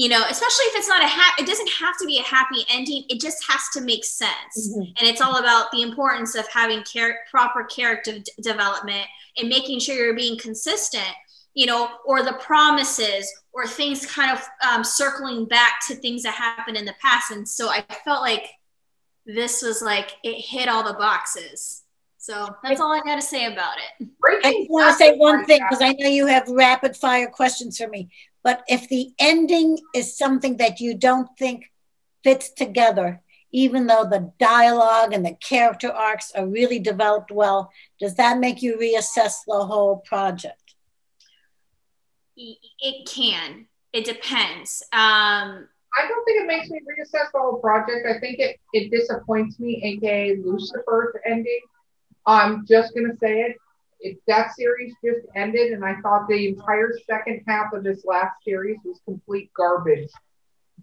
You 0.00 0.08
know, 0.08 0.22
especially 0.30 0.66
if 0.66 0.76
it's 0.76 0.86
not 0.88 1.02
a 1.02 1.08
happy, 1.08 1.42
it 1.42 1.46
doesn't 1.46 1.70
have 1.80 1.96
to 1.98 2.06
be 2.06 2.18
a 2.18 2.22
happy 2.22 2.64
ending. 2.70 3.02
It 3.08 3.20
just 3.20 3.38
has 3.50 3.62
to 3.74 3.80
make 3.80 4.04
sense. 4.04 4.54
Mhm. 4.70 4.94
and 4.98 5.08
it's 5.08 5.20
all 5.20 5.36
about 5.38 5.72
the 5.72 5.82
importance 5.82 6.34
of 6.36 6.46
having 6.48 6.84
char- 6.84 7.18
proper 7.30 7.64
character 7.64 8.20
d- 8.20 8.32
development 8.40 9.06
and 9.36 9.48
making 9.48 9.80
sure 9.80 9.96
you're 9.96 10.14
being 10.14 10.38
consistent 10.38 11.12
you 11.54 11.66
know 11.66 11.90
or 12.04 12.22
the 12.22 12.34
promises 12.34 13.24
or 13.52 13.66
things 13.66 14.06
kind 14.06 14.30
of 14.36 14.40
um, 14.68 14.84
circling 14.84 15.46
back 15.46 15.72
to 15.88 15.94
things 15.96 16.22
that 16.22 16.34
happened 16.34 16.76
in 16.76 16.84
the 16.84 16.94
past 17.02 17.30
and 17.32 17.48
so 17.48 17.68
i 17.70 17.80
felt 18.04 18.20
like 18.20 18.46
this 19.26 19.62
was 19.62 19.82
like 19.82 20.10
it 20.22 20.38
hit 20.40 20.68
all 20.68 20.84
the 20.84 20.98
boxes 20.98 21.82
so 22.28 22.54
that's 22.62 22.80
all 22.80 22.92
i 22.92 23.00
got 23.00 23.16
to 23.16 23.22
say 23.22 23.46
about 23.52 23.76
it 23.78 24.08
I 24.44 24.52
just 24.52 24.70
want 24.70 24.90
to 24.90 25.04
say 25.04 25.16
one 25.16 25.44
thing 25.46 25.60
because 25.68 25.82
I 25.82 25.92
know 25.92 26.08
you 26.08 26.26
have 26.26 26.48
rapid 26.48 26.96
fire 26.96 27.28
questions 27.28 27.78
for 27.78 27.88
me. 27.88 28.08
But 28.44 28.62
if 28.68 28.88
the 28.88 29.12
ending 29.18 29.78
is 29.94 30.16
something 30.16 30.58
that 30.58 30.80
you 30.80 30.94
don't 30.94 31.28
think 31.38 31.72
fits 32.22 32.50
together, 32.50 33.20
even 33.50 33.86
though 33.86 34.04
the 34.04 34.32
dialogue 34.38 35.12
and 35.12 35.24
the 35.24 35.34
character 35.34 35.90
arcs 35.90 36.30
are 36.32 36.46
really 36.46 36.78
developed 36.78 37.30
well, 37.30 37.70
does 37.98 38.14
that 38.16 38.38
make 38.38 38.62
you 38.62 38.76
reassess 38.76 39.34
the 39.46 39.64
whole 39.64 39.96
project? 39.98 40.68
it 42.38 42.58
it 42.78 43.08
can 43.08 43.66
it 43.92 44.04
depends 44.04 44.82
um 44.92 45.68
I 45.98 46.06
don't 46.06 46.24
think 46.24 46.42
it 46.42 46.46
makes 46.46 46.70
me 46.70 46.78
reassess 46.80 47.32
the 47.32 47.40
whole 47.40 47.58
project. 47.60 48.06
I 48.06 48.20
think 48.20 48.38
it, 48.38 48.60
it 48.74 48.90
disappoints 48.90 49.58
me, 49.58 49.80
aka 49.82 50.36
Lucifer's 50.36 51.16
ending. 51.26 51.60
I'm 52.28 52.66
just 52.66 52.94
gonna 52.94 53.16
say 53.16 53.40
it. 53.42 53.56
It 54.00 54.18
that 54.28 54.52
series 54.54 54.94
just 55.04 55.26
ended, 55.36 55.72
and 55.72 55.84
I 55.84 55.96
thought 56.02 56.28
the 56.28 56.48
entire 56.48 56.92
second 57.10 57.42
half 57.48 57.72
of 57.74 57.84
this 57.84 58.04
last 58.06 58.34
series 58.44 58.78
was 58.84 59.00
complete 59.06 59.50
garbage. 59.56 60.10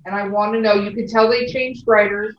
And 0.05 0.15
I 0.15 0.27
want 0.27 0.53
to 0.53 0.61
know. 0.61 0.75
You 0.75 0.91
could 0.93 1.09
tell 1.09 1.29
they 1.29 1.47
changed 1.47 1.83
writers. 1.87 2.35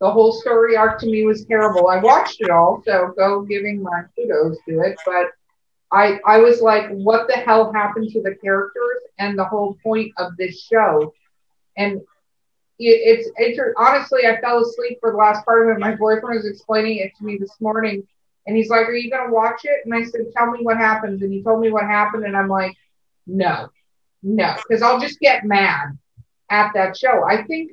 The 0.00 0.10
whole 0.10 0.32
story 0.32 0.76
arc 0.76 1.00
to 1.00 1.06
me 1.06 1.24
was 1.26 1.46
terrible. 1.46 1.88
I 1.88 1.98
watched 2.00 2.40
it 2.40 2.50
all, 2.50 2.82
so 2.86 3.12
go 3.16 3.42
giving 3.42 3.82
my 3.82 4.02
kudos 4.16 4.58
to 4.68 4.80
it. 4.80 4.98
But 5.06 5.26
I 5.92 6.20
I 6.26 6.38
was 6.38 6.60
like, 6.62 6.90
what 6.90 7.28
the 7.28 7.34
hell 7.34 7.72
happened 7.72 8.10
to 8.10 8.22
the 8.22 8.36
characters 8.42 9.02
and 9.18 9.38
the 9.38 9.44
whole 9.44 9.76
point 9.84 10.12
of 10.18 10.36
this 10.36 10.62
show? 10.62 11.14
And 11.76 12.00
it's 12.78 13.30
it's 13.36 13.60
honestly, 13.78 14.20
I 14.26 14.40
fell 14.40 14.60
asleep 14.60 14.98
for 15.00 15.12
the 15.12 15.18
last 15.18 15.44
part 15.44 15.68
of 15.68 15.76
it. 15.76 15.80
My 15.80 15.94
boyfriend 15.96 16.36
was 16.36 16.46
explaining 16.48 16.98
it 16.98 17.12
to 17.18 17.24
me 17.24 17.38
this 17.38 17.56
morning, 17.60 18.06
and 18.46 18.56
he's 18.56 18.70
like, 18.70 18.86
"Are 18.88 18.94
you 18.94 19.10
gonna 19.10 19.32
watch 19.32 19.60
it?" 19.64 19.80
And 19.84 19.94
I 19.94 20.02
said, 20.04 20.26
"Tell 20.36 20.50
me 20.50 20.60
what 20.62 20.76
happens." 20.76 21.22
And 21.22 21.32
he 21.32 21.42
told 21.42 21.60
me 21.60 21.70
what 21.70 21.84
happened, 21.84 22.24
and 22.24 22.36
I'm 22.36 22.48
like, 22.48 22.74
"No, 23.26 23.68
no," 24.22 24.54
because 24.68 24.82
I'll 24.82 25.00
just 25.00 25.20
get 25.20 25.44
mad 25.44 25.98
at 26.50 26.72
that 26.74 26.96
show. 26.96 27.24
I 27.24 27.42
think 27.44 27.72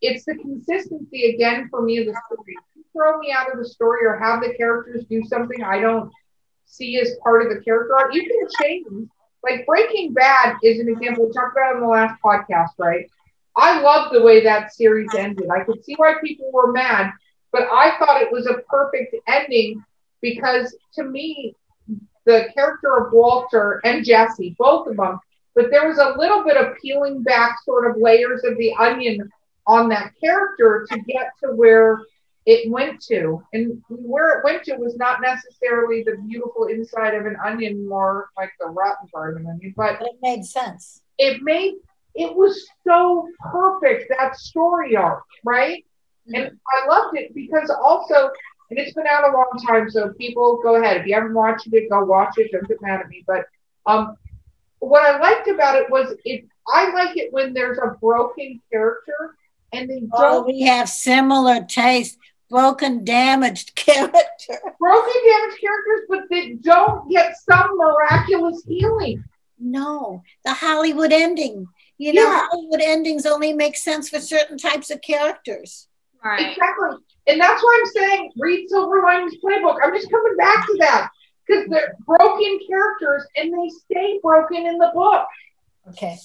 it's 0.00 0.24
the 0.24 0.36
consistency 0.36 1.34
again 1.34 1.68
for 1.70 1.82
me 1.82 1.98
of 1.98 2.06
the 2.06 2.14
story. 2.26 2.54
Throw 2.92 3.18
me 3.18 3.32
out 3.32 3.52
of 3.52 3.58
the 3.58 3.64
story 3.64 4.06
or 4.06 4.18
have 4.18 4.40
the 4.40 4.54
characters 4.54 5.04
do 5.08 5.22
something 5.24 5.62
I 5.62 5.80
don't 5.80 6.10
see 6.64 6.98
as 7.00 7.16
part 7.22 7.42
of 7.42 7.48
the 7.48 7.62
character 7.62 7.94
you 8.12 8.22
can 8.22 8.46
change. 8.60 9.08
Like 9.42 9.66
Breaking 9.66 10.12
Bad 10.12 10.56
is 10.62 10.80
an 10.80 10.88
example. 10.88 11.26
We 11.26 11.32
talked 11.32 11.56
about 11.56 11.76
in 11.76 11.80
the 11.82 11.88
last 11.88 12.14
podcast, 12.24 12.70
right? 12.78 13.06
I 13.56 13.80
love 13.80 14.12
the 14.12 14.22
way 14.22 14.42
that 14.42 14.72
series 14.72 15.14
ended. 15.14 15.48
I 15.50 15.64
could 15.64 15.84
see 15.84 15.94
why 15.96 16.14
people 16.22 16.50
were 16.52 16.72
mad, 16.72 17.10
but 17.52 17.68
I 17.70 17.96
thought 17.98 18.22
it 18.22 18.32
was 18.32 18.46
a 18.46 18.58
perfect 18.68 19.14
ending 19.28 19.82
because 20.24 20.74
to 20.94 21.04
me, 21.04 21.54
the 22.24 22.48
character 22.54 22.96
of 22.96 23.12
Walter 23.12 23.82
and 23.84 24.04
Jesse, 24.04 24.56
both 24.58 24.88
of 24.88 24.96
them, 24.96 25.20
but 25.54 25.70
there 25.70 25.86
was 25.86 25.98
a 25.98 26.18
little 26.18 26.42
bit 26.42 26.56
of 26.56 26.74
peeling 26.80 27.22
back 27.22 27.56
sort 27.62 27.88
of 27.88 28.00
layers 28.00 28.42
of 28.42 28.56
the 28.56 28.72
onion 28.74 29.30
on 29.66 29.90
that 29.90 30.12
character 30.18 30.86
to 30.90 30.98
get 31.00 31.32
to 31.42 31.52
where 31.52 32.00
it 32.46 32.70
went 32.70 33.00
to. 33.02 33.42
And 33.52 33.82
where 33.88 34.38
it 34.38 34.44
went 34.44 34.64
to 34.64 34.76
was 34.76 34.96
not 34.96 35.20
necessarily 35.20 36.02
the 36.02 36.16
beautiful 36.26 36.64
inside 36.64 37.14
of 37.14 37.26
an 37.26 37.36
onion, 37.44 37.86
more 37.86 38.30
like 38.36 38.50
the 38.58 38.66
rotten 38.66 39.06
part 39.08 39.34
of 39.34 39.42
an 39.42 39.46
onion, 39.46 39.74
but, 39.76 39.98
but 39.98 40.08
it 40.08 40.16
made 40.22 40.44
sense. 40.44 41.02
It 41.18 41.42
made 41.42 41.74
it 42.14 42.34
was 42.34 42.66
so 42.86 43.28
perfect 43.52 44.10
that 44.16 44.36
story 44.36 44.96
arc, 44.96 45.24
right? 45.44 45.84
Mm-hmm. 46.28 46.34
And 46.34 46.58
I 46.72 46.86
loved 46.86 47.18
it 47.18 47.34
because 47.34 47.70
also, 47.70 48.30
and 48.70 48.78
it's 48.78 48.94
been 48.94 49.06
out 49.06 49.28
a 49.28 49.32
long 49.32 49.50
time, 49.66 49.90
so 49.90 50.12
people 50.14 50.60
go 50.62 50.76
ahead. 50.76 50.98
If 50.98 51.06
you 51.06 51.14
haven't 51.14 51.34
watched 51.34 51.68
it, 51.72 51.90
go 51.90 52.04
watch 52.04 52.34
it. 52.38 52.50
Don't 52.52 52.66
get 52.66 52.80
mad 52.80 53.00
at 53.00 53.08
me. 53.08 53.24
But 53.26 53.46
um, 53.86 54.16
what 54.78 55.02
I 55.02 55.18
liked 55.18 55.48
about 55.48 55.76
it 55.76 55.90
was 55.90 56.14
it. 56.24 56.46
I 56.66 56.90
like 56.92 57.16
it 57.16 57.32
when 57.32 57.52
there's 57.52 57.78
a 57.78 57.96
broken 58.00 58.60
character 58.72 59.36
and 59.72 59.88
they 59.88 60.02
oh, 60.12 60.22
don't. 60.22 60.32
Oh, 60.32 60.46
we 60.46 60.62
have 60.62 60.88
similar 60.88 61.62
taste. 61.64 62.18
Broken, 62.50 63.04
damaged 63.04 63.74
character. 63.74 64.14
Broken, 64.78 65.12
damaged 65.26 65.60
characters, 65.60 66.06
but 66.08 66.20
they 66.30 66.52
don't 66.52 67.10
get 67.10 67.34
some 67.36 67.76
miraculous 67.76 68.62
healing. 68.66 69.24
No, 69.58 70.22
the 70.44 70.54
Hollywood 70.54 71.12
ending. 71.12 71.66
You 71.98 72.12
know, 72.12 72.22
yeah. 72.22 72.46
Hollywood 72.50 72.80
endings 72.80 73.24
only 73.26 73.52
make 73.52 73.76
sense 73.76 74.08
for 74.08 74.20
certain 74.20 74.58
types 74.58 74.90
of 74.90 75.00
characters. 75.00 75.88
Right. 76.22 76.50
Exactly. 76.50 76.98
And 77.26 77.40
that's 77.40 77.62
why 77.62 77.80
I'm 77.80 77.90
saying 77.92 78.32
read 78.38 78.68
Silver 78.68 79.02
Linings 79.02 79.34
Playbook. 79.42 79.78
I'm 79.82 79.94
just 79.94 80.10
coming 80.10 80.36
back 80.36 80.66
to 80.66 80.76
that 80.80 81.10
because 81.46 81.66
they're 81.68 81.94
broken 82.06 82.58
characters 82.68 83.26
and 83.36 83.52
they 83.52 83.70
stay 83.90 84.20
broken 84.22 84.66
in 84.66 84.78
the 84.78 84.90
book. 84.94 85.26
Okay. 85.88 86.16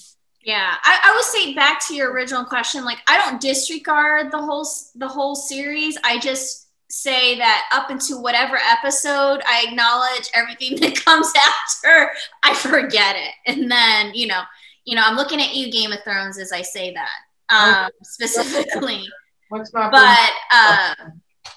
Yeah, 0.42 0.76
I, 0.84 1.00
I 1.04 1.16
would 1.16 1.26
say 1.26 1.54
back 1.54 1.86
to 1.88 1.96
your 1.96 2.14
original 2.14 2.46
question. 2.46 2.86
Like, 2.86 3.00
I 3.08 3.18
don't 3.18 3.42
disregard 3.42 4.32
the 4.32 4.42
whole 4.42 4.68
the 4.96 5.08
whole 5.08 5.36
series. 5.36 5.98
I 6.04 6.18
just 6.18 6.68
say 6.90 7.38
that 7.38 7.70
up 7.72 7.92
into 7.92 8.18
whatever 8.18 8.58
episode, 8.58 9.42
I 9.46 9.66
acknowledge 9.68 10.30
everything 10.34 10.76
that 10.80 11.04
comes 11.04 11.32
after. 11.36 12.12
I 12.44 12.54
forget 12.54 13.16
it, 13.18 13.34
and 13.46 13.70
then 13.70 14.14
you 14.14 14.28
know, 14.28 14.42
you 14.86 14.96
know, 14.96 15.04
I'm 15.06 15.18
looking 15.18 15.42
at 15.42 15.56
you, 15.56 15.72
Game 15.72 15.92
of 15.92 16.04
Thrones, 16.04 16.40
as 16.40 16.54
I 16.54 16.62
say 16.62 16.94
that 16.94 17.10
um, 17.50 17.90
specifically. 18.04 19.08
What's 19.50 19.74
not 19.74 19.92
but 19.92 20.30
uh, 20.54 20.96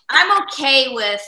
I'm 0.08 0.42
okay 0.42 0.92
with 0.92 1.22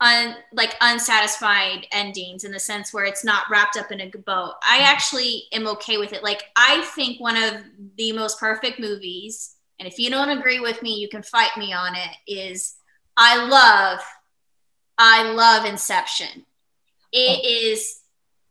un, 0.00 0.36
like 0.52 0.74
unsatisfied 0.80 1.86
endings 1.92 2.44
in 2.44 2.52
the 2.52 2.58
sense 2.58 2.92
where 2.92 3.04
it's 3.04 3.24
not 3.24 3.44
wrapped 3.50 3.76
up 3.76 3.92
in 3.92 4.00
a 4.00 4.10
bow. 4.10 4.54
I 4.62 4.78
actually 4.78 5.44
am 5.52 5.66
okay 5.68 5.98
with 5.98 6.12
it. 6.12 6.22
Like 6.22 6.44
I 6.56 6.82
think 6.94 7.20
one 7.20 7.36
of 7.36 7.62
the 7.96 8.12
most 8.12 8.40
perfect 8.40 8.80
movies, 8.80 9.56
and 9.78 9.86
if 9.86 9.98
you 9.98 10.10
don't 10.10 10.30
agree 10.30 10.60
with 10.60 10.82
me, 10.82 10.94
you 10.94 11.08
can 11.08 11.22
fight 11.22 11.56
me 11.56 11.72
on 11.72 11.94
it. 11.94 12.16
Is 12.26 12.76
I 13.16 13.44
love, 13.46 14.00
I 14.96 15.30
love 15.32 15.66
Inception. 15.66 16.46
It 17.12 17.40
oh. 17.42 17.72
is 17.72 18.00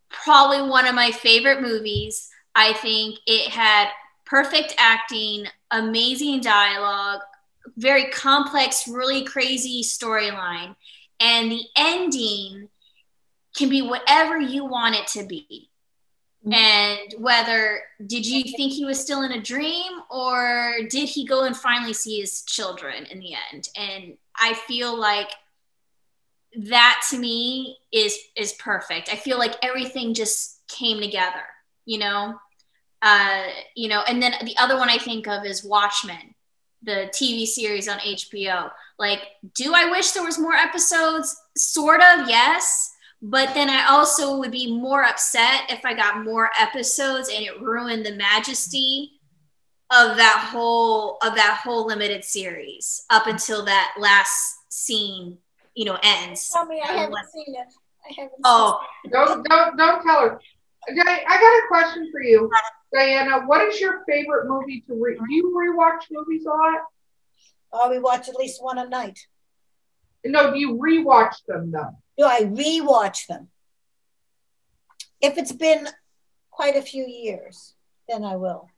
probably 0.09 0.69
one 0.69 0.85
of 0.85 0.95
my 0.95 1.11
favorite 1.11 1.61
movies. 1.61 2.29
I 2.53 2.73
think 2.73 3.17
it 3.25 3.49
had 3.49 3.89
perfect 4.25 4.75
acting, 4.77 5.45
amazing 5.71 6.41
dialogue, 6.41 7.21
very 7.77 8.05
complex, 8.11 8.87
really 8.87 9.23
crazy 9.23 9.83
storyline. 9.83 10.75
And 11.19 11.51
the 11.51 11.63
ending 11.75 12.69
can 13.55 13.69
be 13.69 13.81
whatever 13.81 14.39
you 14.39 14.65
want 14.65 14.95
it 14.95 15.07
to 15.07 15.25
be. 15.25 15.69
Mm-hmm. 16.45 16.53
And 16.53 17.23
whether 17.23 17.81
did 18.05 18.25
you 18.25 18.43
think 18.43 18.71
he 18.71 18.85
was 18.85 18.99
still 18.99 19.23
in 19.23 19.33
a 19.33 19.41
dream 19.41 19.91
or 20.09 20.75
did 20.89 21.09
he 21.09 21.25
go 21.25 21.43
and 21.43 21.55
finally 21.55 21.93
see 21.93 22.21
his 22.21 22.43
children 22.43 23.05
in 23.07 23.19
the 23.19 23.33
end? 23.51 23.67
And 23.75 24.17
I 24.37 24.53
feel 24.53 24.97
like 24.97 25.29
that 26.55 27.01
to 27.09 27.17
me 27.17 27.77
is 27.91 28.17
is 28.35 28.53
perfect. 28.53 29.09
I 29.11 29.15
feel 29.15 29.37
like 29.37 29.55
everything 29.61 30.13
just 30.13 30.61
came 30.67 31.01
together, 31.01 31.43
you 31.85 31.99
know? 31.99 32.39
Uh, 33.01 33.43
you 33.75 33.87
know, 33.87 34.01
and 34.07 34.21
then 34.21 34.33
the 34.43 34.57
other 34.57 34.77
one 34.77 34.89
I 34.89 34.97
think 34.97 35.27
of 35.27 35.45
is 35.45 35.63
Watchmen, 35.63 36.35
the 36.83 37.11
TV 37.13 37.45
series 37.45 37.87
on 37.87 37.99
HBO. 37.99 38.71
Like, 38.97 39.21
do 39.55 39.73
I 39.73 39.89
wish 39.89 40.11
there 40.11 40.23
was 40.23 40.39
more 40.39 40.53
episodes? 40.53 41.35
Sort 41.55 42.01
of, 42.01 42.27
yes. 42.27 42.93
But 43.21 43.53
then 43.53 43.69
I 43.69 43.87
also 43.87 44.37
would 44.37 44.51
be 44.51 44.73
more 44.73 45.03
upset 45.03 45.63
if 45.69 45.83
I 45.83 45.93
got 45.93 46.23
more 46.23 46.49
episodes 46.57 47.29
and 47.29 47.43
it 47.43 47.61
ruined 47.61 48.05
the 48.05 48.15
majesty 48.15 49.19
of 49.91 50.17
that 50.17 50.49
whole 50.51 51.17
of 51.21 51.35
that 51.35 51.59
whole 51.63 51.87
limited 51.87 52.23
series 52.23 53.05
up 53.09 53.27
until 53.27 53.65
that 53.65 53.95
last 53.97 54.57
scene, 54.69 55.37
you 55.73 55.85
know, 55.85 55.97
ends. 56.03 56.49
Tell 56.49 56.65
me 56.65 56.81
I 56.81 56.91
haven't 56.91 57.17
seen 57.33 57.55
it. 57.55 57.67
I 58.07 58.21
haven't 58.21 58.39
oh, 58.43 58.79
don't 59.11 59.47
don't 59.47 59.77
don't 59.77 60.03
tell 60.03 60.21
her. 60.21 60.39
I 60.97 61.23
got 61.25 61.39
a 61.39 61.67
question 61.67 62.09
for 62.11 62.21
you. 62.21 62.49
Diana, 62.93 63.45
what 63.45 63.61
is 63.67 63.79
your 63.79 64.03
favorite 64.07 64.47
movie 64.47 64.83
to 64.87 64.95
re? 64.95 65.15
Do 65.15 65.33
you 65.33 65.53
rewatch 65.55 66.03
movies 66.11 66.45
a 66.45 66.49
lot? 66.49 66.81
Oh, 67.71 67.89
we 67.89 67.99
watch 67.99 68.29
at 68.29 68.35
least 68.35 68.63
one 68.63 68.79
a 68.79 68.87
night. 68.87 69.19
No, 70.25 70.51
do 70.51 70.59
you 70.59 70.75
rewatch 70.75 71.35
them 71.47 71.71
though? 71.71 71.95
Do 72.17 72.25
I 72.25 72.41
rewatch 72.41 73.27
them? 73.27 73.49
If 75.21 75.37
it's 75.37 75.51
been 75.51 75.87
quite 76.49 76.75
a 76.75 76.81
few 76.81 77.05
years, 77.05 77.75
then 78.07 78.23
I 78.23 78.35
will. 78.37 78.69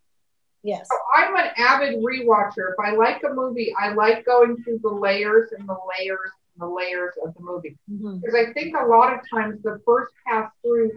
Yes. 0.63 0.87
So 0.91 0.97
I'm 1.15 1.35
an 1.35 1.51
avid 1.57 1.95
rewatcher. 2.03 2.73
If 2.73 2.79
I 2.83 2.91
like 2.91 3.23
a 3.23 3.33
movie, 3.33 3.73
I 3.79 3.93
like 3.93 4.25
going 4.25 4.61
through 4.63 4.79
the 4.83 4.89
layers 4.89 5.49
and 5.57 5.67
the 5.67 5.77
layers 5.99 6.31
and 6.53 6.61
the 6.61 6.67
layers 6.67 7.13
of 7.25 7.33
the 7.33 7.41
movie. 7.41 7.77
Mm-hmm. 7.91 8.17
Because 8.17 8.35
mm-hmm. 8.35 8.51
I 8.51 8.53
think 8.53 8.75
a 8.75 8.85
lot 8.85 9.13
of 9.13 9.19
times 9.29 9.61
the 9.63 9.81
first 9.85 10.11
pass 10.27 10.51
through 10.61 10.91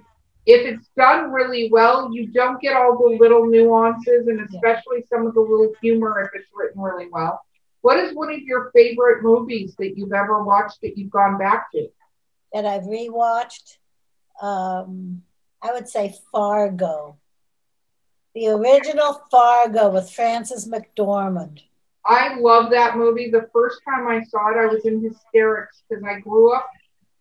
if 0.47 0.67
it's 0.67 0.89
done 0.97 1.31
really 1.31 1.71
well, 1.71 2.13
you 2.13 2.29
don't 2.29 2.61
get 2.61 2.77
all 2.77 2.99
the 2.99 3.17
little 3.19 3.47
nuances 3.47 4.27
and 4.27 4.41
especially 4.41 5.05
some 5.09 5.27
of 5.27 5.35
the 5.35 5.41
little 5.41 5.73
humor 5.81 6.21
if 6.21 6.39
it's 6.39 6.51
written 6.55 6.81
really 6.81 7.09
well. 7.11 7.41
What 7.81 7.99
is 7.99 8.15
one 8.15 8.33
of 8.33 8.41
your 8.41 8.71
favorite 8.75 9.23
movies 9.23 9.75
that 9.79 9.97
you've 9.97 10.13
ever 10.13 10.43
watched 10.43 10.81
that 10.83 10.97
you've 10.97 11.11
gone 11.11 11.39
back 11.39 11.71
to? 11.73 11.89
That 12.53 12.67
I've 12.67 12.85
rewatched? 12.85 13.79
Um, 14.41 15.23
I 15.63 15.73
would 15.73 15.89
say 15.89 16.15
Fargo. 16.33 17.17
The 18.35 18.49
original 18.49 19.23
Fargo 19.31 19.91
with 19.91 20.11
Frances 20.11 20.69
McDormand. 20.69 21.61
I 22.07 22.39
love 22.39 22.71
that 22.71 22.99
movie. 22.99 23.31
The 23.31 23.49
first 23.53 23.81
time 23.89 24.09
I 24.09 24.23
saw 24.25 24.51
it, 24.51 24.59
I 24.59 24.67
was 24.67 24.85
in 24.85 25.03
hysterics 25.03 25.83
because 25.89 26.05
I 26.05 26.21
grew 26.21 26.55
up 26.55 26.69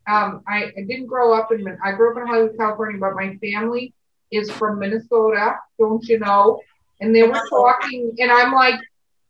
um, 0.07 0.43
I, 0.47 0.71
I 0.77 0.81
didn't 0.87 1.07
grow 1.07 1.33
up 1.33 1.51
in, 1.51 1.65
I 1.83 1.93
grew 1.93 2.11
up 2.11 2.21
in 2.21 2.27
Hollywood, 2.27 2.57
California, 2.57 2.99
but 2.99 3.15
my 3.15 3.37
family 3.37 3.93
is 4.31 4.51
from 4.51 4.79
Minnesota, 4.79 5.55
don't 5.79 6.03
you 6.07 6.19
know? 6.19 6.59
And 6.99 7.15
they 7.15 7.23
were 7.23 7.41
talking, 7.49 8.15
and 8.19 8.31
I'm 8.31 8.53
like, 8.53 8.79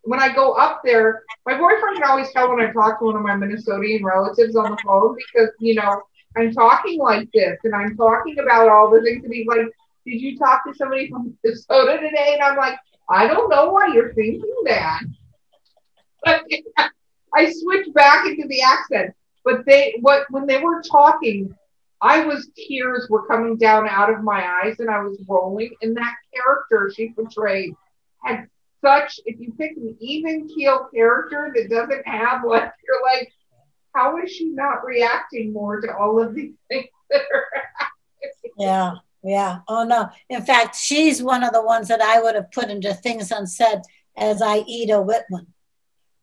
when 0.03 0.19
I 0.19 0.33
go 0.33 0.53
up 0.53 0.81
there, 0.83 1.23
my 1.45 1.57
boyfriend 1.57 1.95
can 1.95 2.03
always 2.03 2.31
tell 2.31 2.49
when 2.49 2.65
I 2.65 2.71
talk 2.71 2.99
to 2.99 3.05
one 3.05 3.15
of 3.15 3.21
my 3.21 3.31
Minnesotan 3.31 4.03
relatives 4.03 4.55
on 4.55 4.71
the 4.71 4.77
phone 4.85 5.15
because, 5.15 5.49
you 5.59 5.75
know, 5.75 6.01
I'm 6.35 6.53
talking 6.53 6.99
like 6.99 7.29
this 7.33 7.57
and 7.63 7.73
I'm 7.73 7.95
talking 7.95 8.39
about 8.39 8.67
all 8.69 8.89
the 8.89 9.01
things. 9.01 9.23
And 9.23 9.33
he's 9.33 9.47
like, 9.47 9.67
Did 10.05 10.21
you 10.21 10.37
talk 10.37 10.65
to 10.65 10.73
somebody 10.75 11.09
from 11.09 11.37
Minnesota 11.43 11.97
today? 12.01 12.33
And 12.33 12.41
I'm 12.43 12.57
like, 12.57 12.77
I 13.09 13.27
don't 13.27 13.49
know 13.49 13.71
why 13.71 13.87
you're 13.93 14.13
thinking 14.13 14.55
that. 14.65 15.01
But 16.25 16.43
I 17.35 17.51
switch 17.51 17.87
back 17.93 18.25
into 18.25 18.47
the 18.47 18.61
accent. 18.61 19.13
But 19.43 19.65
they, 19.65 19.95
what, 20.01 20.25
when 20.29 20.45
they 20.47 20.59
were 20.59 20.81
talking, 20.81 21.55
I 22.01 22.25
was, 22.25 22.49
tears 22.55 23.07
were 23.09 23.27
coming 23.27 23.57
down 23.57 23.87
out 23.87 24.11
of 24.11 24.23
my 24.23 24.45
eyes 24.63 24.79
and 24.79 24.89
I 24.89 25.01
was 25.01 25.17
rolling. 25.27 25.71
And 25.81 25.95
that 25.97 26.15
character 26.33 26.91
she 26.95 27.09
portrayed 27.09 27.73
had 28.23 28.47
such, 28.83 29.19
if 29.25 29.39
you 29.39 29.53
pick 29.57 29.77
an 29.77 29.95
even 29.99 30.47
keel 30.47 30.87
character 30.93 31.53
that 31.55 31.69
doesn't 31.69 32.07
have 32.07 32.43
like, 32.45 32.71
you're 32.85 33.03
like, 33.03 33.31
how 33.93 34.17
is 34.17 34.31
she 34.31 34.49
not 34.49 34.83
reacting 34.83 35.53
more 35.53 35.79
to 35.79 35.95
all 35.95 36.21
of 36.21 36.33
these 36.35 36.53
things 36.67 36.87
that 37.09 37.21
are? 37.33 37.45
Yeah, 38.57 38.93
yeah. 39.23 39.59
Oh 39.67 39.83
no. 39.83 40.09
In 40.29 40.43
fact, 40.43 40.75
she's 40.75 41.23
one 41.23 41.43
of 41.43 41.53
the 41.53 41.63
ones 41.63 41.87
that 41.87 42.01
I 42.01 42.21
would 42.21 42.35
have 42.35 42.51
put 42.51 42.69
into 42.69 42.93
things 42.93 43.31
unsaid 43.31 43.81
as 44.17 44.41
Aida 44.41 45.01
Whitman 45.01 45.47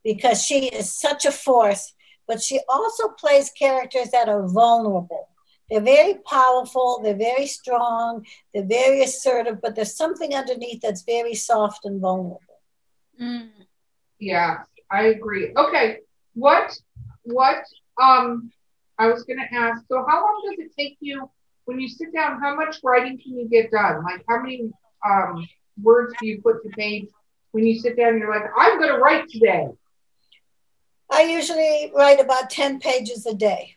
because 0.04 0.44
she 0.44 0.66
is 0.66 0.92
such 0.92 1.24
a 1.24 1.32
force, 1.32 1.94
but 2.30 2.40
she 2.40 2.60
also 2.68 3.08
plays 3.08 3.50
characters 3.50 4.10
that 4.12 4.28
are 4.28 4.46
vulnerable. 4.46 5.28
They're 5.68 5.80
very 5.80 6.14
powerful, 6.24 7.00
they're 7.02 7.24
very 7.30 7.48
strong, 7.48 8.24
they're 8.54 8.72
very 8.80 9.02
assertive, 9.02 9.56
but 9.60 9.74
there's 9.74 9.96
something 9.96 10.32
underneath 10.32 10.80
that's 10.80 11.02
very 11.02 11.34
soft 11.34 11.84
and 11.86 12.00
vulnerable. 12.00 12.58
Mm. 13.20 13.48
Yeah, 14.20 14.58
I 14.92 15.06
agree. 15.06 15.52
Okay, 15.56 15.98
what 16.34 16.72
what 17.24 17.64
um 18.00 18.52
I 18.96 19.08
was 19.08 19.24
gonna 19.24 19.48
ask, 19.52 19.82
so 19.88 20.04
how 20.08 20.18
long 20.24 20.38
does 20.46 20.64
it 20.64 20.70
take 20.78 20.98
you 21.00 21.28
when 21.64 21.80
you 21.80 21.88
sit 21.88 22.14
down, 22.14 22.40
how 22.40 22.54
much 22.54 22.76
writing 22.84 23.18
can 23.20 23.36
you 23.38 23.48
get 23.48 23.72
done? 23.72 24.04
Like 24.04 24.22
how 24.28 24.40
many 24.40 24.70
um 25.04 25.48
words 25.82 26.14
do 26.20 26.28
you 26.28 26.40
put 26.42 26.62
to 26.62 26.68
page 26.70 27.08
when 27.50 27.66
you 27.66 27.76
sit 27.76 27.96
down 27.96 28.10
and 28.10 28.20
you're 28.20 28.30
like, 28.30 28.48
I'm 28.56 28.78
gonna 28.78 28.98
write 28.98 29.28
today? 29.28 29.66
I 31.10 31.22
usually 31.22 31.92
write 31.94 32.20
about 32.20 32.50
10 32.50 32.78
pages 32.80 33.26
a 33.26 33.34
day. 33.34 33.76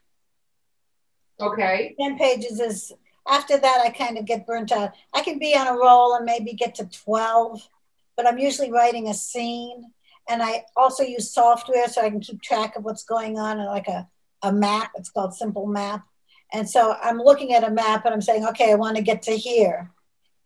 Okay. 1.39 1.95
10 1.99 2.17
pages 2.17 2.59
is, 2.59 2.93
after 3.27 3.57
that, 3.57 3.81
I 3.83 3.89
kind 3.89 4.17
of 4.17 4.25
get 4.25 4.45
burnt 4.45 4.71
out. 4.71 4.91
I 5.13 5.21
can 5.21 5.39
be 5.39 5.55
on 5.55 5.67
a 5.67 5.77
roll 5.77 6.15
and 6.15 6.25
maybe 6.25 6.53
get 6.53 6.75
to 6.75 6.85
12, 6.85 7.67
but 8.15 8.27
I'm 8.27 8.37
usually 8.37 8.71
writing 8.71 9.09
a 9.09 9.13
scene. 9.13 9.91
And 10.29 10.41
I 10.43 10.63
also 10.77 11.03
use 11.03 11.33
software 11.33 11.87
so 11.87 12.01
I 12.01 12.09
can 12.09 12.19
keep 12.19 12.41
track 12.41 12.75
of 12.75 12.83
what's 12.83 13.03
going 13.03 13.37
on 13.39 13.59
and 13.59 13.67
like 13.67 13.87
a, 13.87 14.07
a 14.41 14.53
map. 14.53 14.91
It's 14.95 15.09
called 15.09 15.33
Simple 15.33 15.65
Map. 15.65 16.05
And 16.53 16.69
so 16.69 16.95
I'm 17.01 17.17
looking 17.17 17.53
at 17.53 17.63
a 17.63 17.71
map 17.71 18.05
and 18.05 18.13
I'm 18.13 18.21
saying, 18.21 18.45
okay, 18.45 18.71
I 18.71 18.75
want 18.75 18.95
to 18.97 19.03
get 19.03 19.23
to 19.23 19.31
here. 19.31 19.91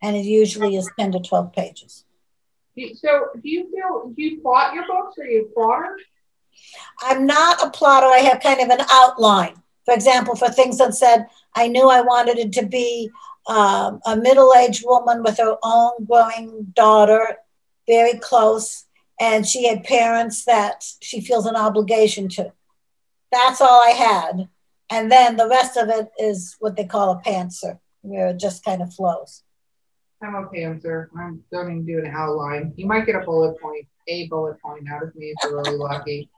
And 0.02 0.16
it 0.16 0.26
usually 0.26 0.78
is 0.78 0.90
10 0.98 1.12
to 1.12 1.20
12 1.20 1.52
pages. 1.52 2.06
So 2.96 3.28
do 3.42 3.50
you 3.50 3.70
feel, 3.72 4.14
do 4.16 4.22
you 4.22 4.40
plot 4.42 4.74
your 4.74 4.86
books? 4.88 5.18
Are 5.18 5.26
you 5.26 5.50
a 5.50 5.54
plotter? 5.54 5.98
I'm 7.02 7.26
not 7.26 7.66
a 7.66 7.70
plotter. 7.70 8.08
I 8.08 8.20
have 8.20 8.42
kind 8.42 8.60
of 8.60 8.70
an 8.70 8.86
outline. 8.90 9.62
For 9.86 9.94
example, 9.94 10.36
for 10.36 10.50
things 10.50 10.80
that 10.80 10.96
said, 10.96 11.28
I 11.56 11.68
knew 11.68 11.90
I 11.90 12.02
wanted 12.02 12.38
it 12.38 12.52
to 12.54 12.66
be 12.66 13.10
um, 13.48 14.02
a 14.06 14.18
middle 14.18 14.54
aged 14.54 14.84
woman 14.86 15.24
with 15.24 15.38
her 15.38 15.56
own 15.64 16.06
growing 16.06 16.74
daughter, 16.76 17.38
very 17.88 18.20
close, 18.20 18.86
and 19.20 19.48
she 19.48 19.68
had 19.68 19.84
parents 19.84 20.44
that 20.46 20.84
she 21.02 21.22
feels 21.22 21.46
an 21.46 21.56
obligation 21.56 22.28
to. 22.30 22.52
That's 23.32 23.62
all 23.62 23.82
I 23.82 23.92
had. 23.92 24.50
And 24.90 25.12
then 25.12 25.38
the 25.38 25.48
rest 25.48 25.78
of 25.78 25.90
it 25.90 26.10
is 26.20 26.56
what 26.60 26.76
they 26.76 26.86
call 26.86 27.12
a 27.12 27.22
pantser, 27.22 27.80
where 28.02 28.30
it 28.30 28.40
just 28.40 28.64
kind 28.64 28.82
of 28.82 28.94
flows. 28.94 29.44
I'm 30.22 30.36
a 30.36 30.48
pantser. 30.48 31.08
I 31.18 31.32
don't 31.52 31.72
even 31.72 31.86
do 31.86 32.00
an 32.00 32.12
outline. 32.14 32.74
You 32.76 32.88
might 32.88 33.06
get 33.06 33.16
a 33.16 33.20
bullet 33.20 33.60
point, 33.62 33.88
a 34.08 34.28
bullet 34.28 34.62
point 34.62 34.90
out 34.90 35.04
of 35.04 35.16
me 35.16 35.28
if 35.28 35.38
you're 35.44 35.62
really 35.62 35.78
lucky 35.78 36.30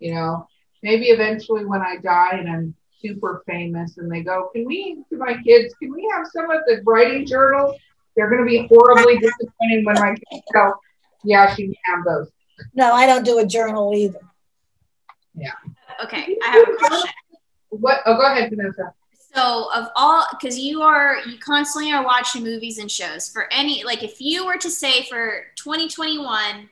you 0.00 0.14
know, 0.14 0.46
maybe 0.82 1.06
eventually 1.06 1.64
when 1.64 1.82
I 1.82 1.96
die 1.96 2.36
and 2.38 2.48
I'm 2.48 2.74
super 3.00 3.42
famous 3.46 3.98
and 3.98 4.10
they 4.10 4.22
go, 4.22 4.50
can 4.54 4.64
we, 4.64 5.02
to 5.10 5.16
my 5.16 5.40
kids, 5.42 5.74
can 5.80 5.92
we 5.92 6.08
have 6.12 6.26
some 6.26 6.50
of 6.50 6.62
the 6.66 6.82
writing 6.84 7.26
journals? 7.26 7.76
They're 8.16 8.28
going 8.28 8.42
to 8.42 8.48
be 8.48 8.66
horribly 8.66 9.18
disappointed 9.18 9.86
when 9.86 9.94
my 9.94 10.14
kids 10.14 10.42
go, 10.52 10.74
yeah, 11.24 11.54
she 11.54 11.66
can 11.66 11.74
have 11.84 12.04
those. 12.04 12.28
No, 12.74 12.92
I 12.92 13.06
don't 13.06 13.24
do 13.24 13.38
a 13.38 13.46
journal 13.46 13.94
either. 13.94 14.20
Yeah. 15.34 15.52
Okay, 16.02 16.36
I 16.44 16.50
have 16.50 16.68
a 16.68 16.76
question. 16.76 17.10
What? 17.70 18.00
Oh, 18.06 18.16
go 18.16 18.26
ahead, 18.26 18.50
Vanessa. 18.50 18.92
So, 19.34 19.70
of 19.74 19.88
all, 19.94 20.24
because 20.32 20.58
you 20.58 20.82
are, 20.82 21.18
you 21.26 21.38
constantly 21.38 21.92
are 21.92 22.04
watching 22.04 22.42
movies 22.42 22.78
and 22.78 22.90
shows. 22.90 23.28
For 23.28 23.52
any, 23.52 23.84
like, 23.84 24.02
if 24.02 24.20
you 24.20 24.46
were 24.46 24.56
to 24.56 24.70
say 24.70 25.04
for 25.04 25.44
2021, 25.56 26.68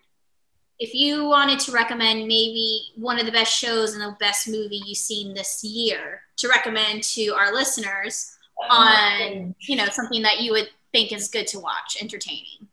if 0.78 0.94
you 0.94 1.24
wanted 1.24 1.58
to 1.60 1.72
recommend 1.72 2.20
maybe 2.20 2.92
one 2.96 3.18
of 3.18 3.26
the 3.26 3.32
best 3.32 3.52
shows 3.52 3.94
and 3.94 4.02
the 4.02 4.16
best 4.20 4.48
movie 4.48 4.82
you've 4.84 4.98
seen 4.98 5.32
this 5.32 5.64
year 5.64 6.20
to 6.36 6.48
recommend 6.48 7.02
to 7.02 7.28
our 7.28 7.52
listeners 7.54 8.36
uh, 8.68 8.74
on 8.74 9.54
you 9.60 9.76
know 9.76 9.86
something 9.86 10.22
that 10.22 10.40
you 10.40 10.52
would 10.52 10.68
think 10.92 11.12
is 11.12 11.28
good 11.28 11.46
to 11.46 11.60
watch 11.60 11.96
entertaining? 12.00 12.68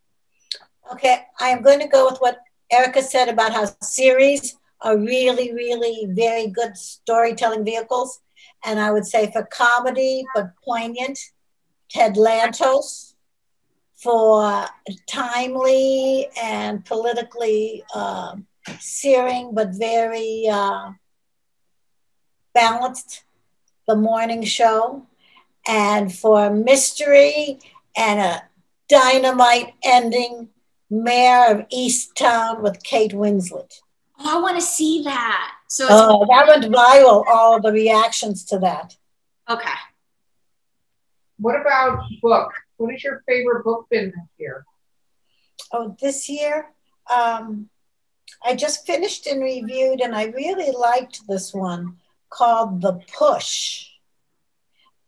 Okay 0.92 1.24
i 1.39 1.50
am 1.50 1.62
going 1.62 1.80
to 1.80 1.88
go 1.88 2.06
with 2.10 2.20
what 2.20 2.39
erica 2.72 3.02
said 3.02 3.30
about 3.30 3.54
how 3.54 3.66
series 3.82 4.58
are 4.82 4.98
really 4.98 5.54
really 5.54 6.08
very 6.10 6.48
good 6.48 6.78
storytelling 6.78 7.63
vehicles. 7.63 8.20
And 8.66 8.80
i 8.80 8.92
would 8.92 9.06
say 9.06 9.32
for 9.32 9.44
comedy 9.44 10.26
but 10.36 10.52
poignant 10.63 11.20
Ted 11.89 12.18
Lasso 12.18 12.82
for 14.04 14.66
timely 15.08 16.28
and 16.42 16.84
politically 16.86 17.84
uh, 17.96 18.36
searing 18.80 19.54
but 19.54 19.70
very 19.72 20.48
uh, 20.52 20.92
balanced 22.54 23.24
The 23.88 23.96
Morning 23.96 24.44
Show, 24.44 25.08
and 25.68 26.13
for 26.13 26.50
mystery 26.50 27.60
and 27.96 28.20
a 28.20 28.44
dynamite 28.89 29.74
ending, 29.84 30.50
Mare 30.89 31.52
of 31.52 31.68
Easttown 31.70 32.62
with 32.62 32.84
Kate 32.84 33.13
Winslet. 33.13 33.80
Oh, 34.20 34.38
I 34.38 34.42
want 34.42 34.58
to 34.58 34.62
see 34.62 35.02
that. 35.04 35.52
So 35.68 35.88
oh, 35.89 36.26
that 36.30 36.48
went 36.48 36.72
viral. 36.72 37.24
All 37.28 37.60
the 37.60 37.72
reactions 37.72 38.46
to 38.46 38.60
that. 38.60 38.96
Okay. 39.50 39.72
What 41.39 41.60
about 41.60 42.04
book? 42.22 42.52
What 42.84 42.93
is 42.96 43.02
your 43.02 43.24
favorite 43.26 43.63
book 43.63 43.88
been 43.89 44.08
this 44.08 44.28
year? 44.38 44.65
Oh, 45.72 45.96
this 46.02 46.28
year? 46.28 46.74
Um, 47.10 47.69
I 48.43 48.58
just 48.58 48.86
finished 48.86 49.26
and 49.26 49.41
reviewed, 49.41 50.02
and 50.02 50.13
I 50.13 50.26
really 50.26 50.69
liked 50.72 51.22
this 51.26 51.54
one 51.54 51.96
called 52.30 52.82
The 52.82 53.00
Push 53.17 53.88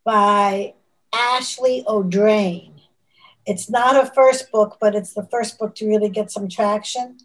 by 0.05 0.75
Ashley 1.13 1.83
Audrain. 1.85 2.79
It's 3.45 3.69
not 3.69 3.97
her 3.97 4.09
first 4.09 4.53
book, 4.53 4.77
but 4.79 4.95
it's 4.95 5.13
the 5.13 5.27
first 5.29 5.59
book 5.59 5.75
to 5.75 5.85
really 5.85 6.09
get 6.09 6.31
some 6.31 6.47
traction. 6.47 7.17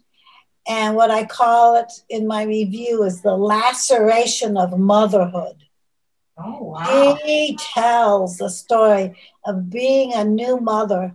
And 0.67 0.97
what 0.97 1.11
I 1.11 1.23
call 1.23 1.77
it 1.77 1.93
in 2.09 2.27
my 2.27 2.43
review 2.43 3.03
is 3.03 3.21
the 3.21 3.37
laceration 3.37 4.57
of 4.57 4.77
motherhood. 4.77 5.63
Oh, 6.37 6.63
wow. 6.63 7.17
He 7.23 7.57
tells 7.57 8.37
the 8.37 8.49
story 8.49 9.15
of 9.45 9.69
being 9.69 10.13
a 10.13 10.23
new 10.23 10.59
mother 10.59 11.13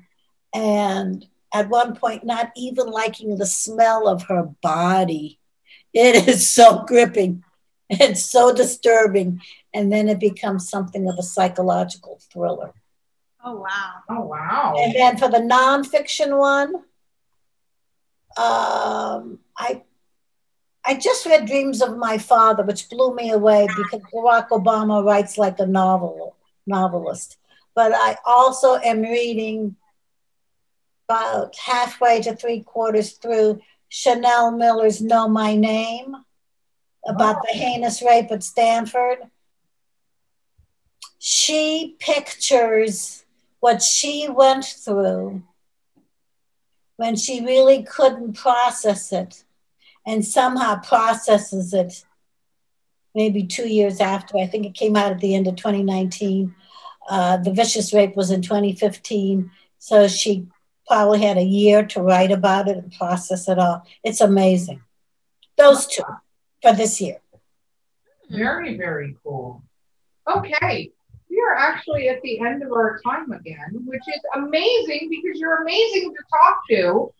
and 0.54 1.26
at 1.52 1.68
one 1.68 1.96
point 1.96 2.24
not 2.24 2.52
even 2.56 2.86
liking 2.86 3.36
the 3.36 3.46
smell 3.46 4.08
of 4.08 4.24
her 4.24 4.44
body. 4.62 5.38
It 5.92 6.28
is 6.28 6.48
so 6.48 6.84
gripping. 6.86 7.42
It's 7.88 8.24
so 8.24 8.52
disturbing. 8.54 9.40
And 9.72 9.92
then 9.92 10.08
it 10.08 10.20
becomes 10.20 10.68
something 10.68 11.08
of 11.08 11.18
a 11.18 11.22
psychological 11.22 12.20
thriller. 12.32 12.72
Oh, 13.44 13.56
wow. 13.56 13.92
Oh, 14.08 14.22
wow. 14.22 14.74
And 14.76 14.94
then 14.94 15.16
for 15.16 15.28
the 15.28 15.38
nonfiction 15.38 16.36
one, 16.36 16.74
um, 18.36 19.38
I 19.56 19.82
I 20.86 20.94
just 20.94 21.26
read 21.26 21.46
Dreams 21.46 21.82
of 21.82 21.96
My 21.96 22.16
Father, 22.16 22.62
which 22.62 22.88
blew 22.88 23.14
me 23.14 23.30
away 23.30 23.66
because 23.76 24.02
Barack 24.12 24.48
Obama 24.50 25.04
writes 25.04 25.36
like 25.36 25.58
a 25.58 25.66
novel 25.66 26.36
novelist. 26.66 27.38
But 27.74 27.92
I 27.92 28.16
also 28.24 28.76
am 28.76 29.02
reading 29.02 29.76
about 31.08 31.56
halfway 31.56 32.20
to 32.22 32.36
three 32.36 32.62
quarters 32.62 33.12
through 33.12 33.60
Chanel 33.88 34.52
Miller's 34.52 35.00
Know 35.00 35.28
My 35.28 35.56
Name 35.56 36.16
about 37.06 37.42
the 37.42 37.50
oh. 37.52 37.58
heinous 37.58 38.02
rape 38.02 38.30
at 38.30 38.42
Stanford. 38.42 39.18
She 41.18 41.96
pictures 41.98 43.24
what 43.60 43.82
she 43.82 44.28
went 44.28 44.64
through 44.64 45.42
when 46.96 47.16
she 47.16 47.44
really 47.44 47.82
couldn't 47.82 48.34
process 48.34 49.12
it 49.12 49.44
and 50.06 50.24
somehow 50.24 50.76
processes 50.80 51.74
it 51.74 52.04
maybe 53.14 53.44
two 53.44 53.68
years 53.68 54.00
after. 54.00 54.38
I 54.38 54.46
think 54.46 54.66
it 54.66 54.74
came 54.74 54.94
out 54.94 55.10
at 55.10 55.20
the 55.20 55.34
end 55.34 55.48
of 55.48 55.56
2019. 55.56 56.54
Uh, 57.08 57.38
the 57.38 57.52
vicious 57.52 57.92
rape 57.92 58.14
was 58.14 58.30
in 58.30 58.42
2015. 58.42 59.50
So 59.78 60.06
she 60.06 60.46
probably 60.86 61.22
had 61.22 61.38
a 61.38 61.42
year 61.42 61.84
to 61.86 62.02
write 62.02 62.30
about 62.30 62.68
it 62.68 62.76
and 62.76 62.92
process 62.92 63.48
it 63.48 63.58
all. 63.58 63.84
It's 64.04 64.20
amazing. 64.20 64.82
Those 65.56 65.86
two 65.86 66.02
for 66.62 66.72
this 66.72 67.00
year. 67.00 67.16
Very, 68.30 68.76
very 68.76 69.16
cool. 69.24 69.62
Okay. 70.28 70.90
We 71.30 71.40
are 71.40 71.54
actually 71.54 72.08
at 72.08 72.22
the 72.22 72.40
end 72.40 72.62
of 72.62 72.72
our 72.72 73.00
time 73.04 73.32
again, 73.32 73.82
which 73.84 74.02
is 74.08 74.20
amazing 74.34 75.08
because 75.10 75.40
you're 75.40 75.62
amazing 75.62 76.14
to 76.14 76.22
talk 76.30 76.60
to. 76.70 77.12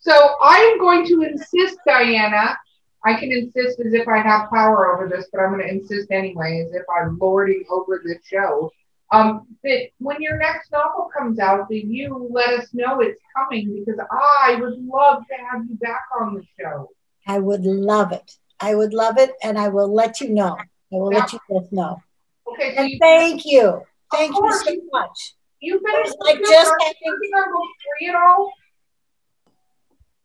So 0.00 0.34
I'm 0.42 0.78
going 0.78 1.06
to 1.06 1.22
insist, 1.22 1.78
Diana. 1.86 2.58
I 3.04 3.14
can 3.14 3.30
insist 3.30 3.80
as 3.80 3.92
if 3.92 4.08
I 4.08 4.18
have 4.18 4.48
power 4.50 4.94
over 4.94 5.08
this, 5.08 5.26
but 5.32 5.40
I'm 5.40 5.52
going 5.52 5.66
to 5.66 5.74
insist 5.74 6.10
anyway, 6.10 6.64
as 6.66 6.74
if 6.74 6.82
I'm 6.88 7.18
lording 7.18 7.64
over 7.70 8.00
the 8.02 8.16
show. 8.24 8.70
Um, 9.12 9.46
that 9.62 9.88
when 9.98 10.20
your 10.22 10.38
next 10.38 10.72
novel 10.72 11.10
comes 11.16 11.38
out, 11.38 11.68
that 11.68 11.84
you 11.84 12.28
let 12.32 12.58
us 12.58 12.68
know 12.72 13.00
it's 13.00 13.20
coming 13.36 13.84
because 13.84 14.00
I 14.10 14.56
would 14.60 14.78
love 14.84 15.22
to 15.28 15.34
have 15.50 15.66
you 15.68 15.76
back 15.76 16.02
on 16.20 16.34
the 16.34 16.42
show. 16.58 16.88
I 17.26 17.38
would 17.38 17.64
love 17.64 18.12
it. 18.12 18.32
I 18.60 18.74
would 18.74 18.94
love 18.94 19.18
it, 19.18 19.32
and 19.42 19.58
I 19.58 19.68
will 19.68 19.92
let 19.92 20.20
you 20.20 20.30
know. 20.30 20.56
I 20.56 20.96
will 20.96 21.08
let 21.08 21.32
you 21.32 21.38
both 21.48 21.70
know. 21.70 22.02
Okay. 22.48 22.74
So 22.74 22.82
and 22.82 22.90
you, 22.90 22.98
thank 23.00 23.44
you. 23.44 23.82
Thank 24.10 24.34
you 24.34 24.52
so 24.52 24.74
much. 24.92 25.34
You've 25.60 25.82
been 25.82 26.12
like 26.20 26.38
just 26.40 26.72
having, 26.80 27.20
on 27.36 27.52
book 27.52 27.68
three 27.98 28.08
at 28.08 28.14
all? 28.14 28.52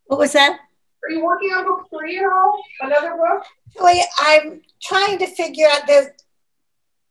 What 0.09 0.17
was 0.17 0.33
that? 0.33 0.59
Are 1.03 1.11
you 1.11 1.23
working 1.23 1.49
on 1.49 1.65
book 1.65 1.87
three 1.91 2.17
at 2.17 2.25
all? 2.25 2.59
Another 2.81 3.15
book? 3.15 3.43
Wait, 3.79 4.03
I'm 4.17 4.61
trying 4.81 5.19
to 5.19 5.27
figure 5.27 5.67
out. 5.71 5.85
There's, 5.85 6.07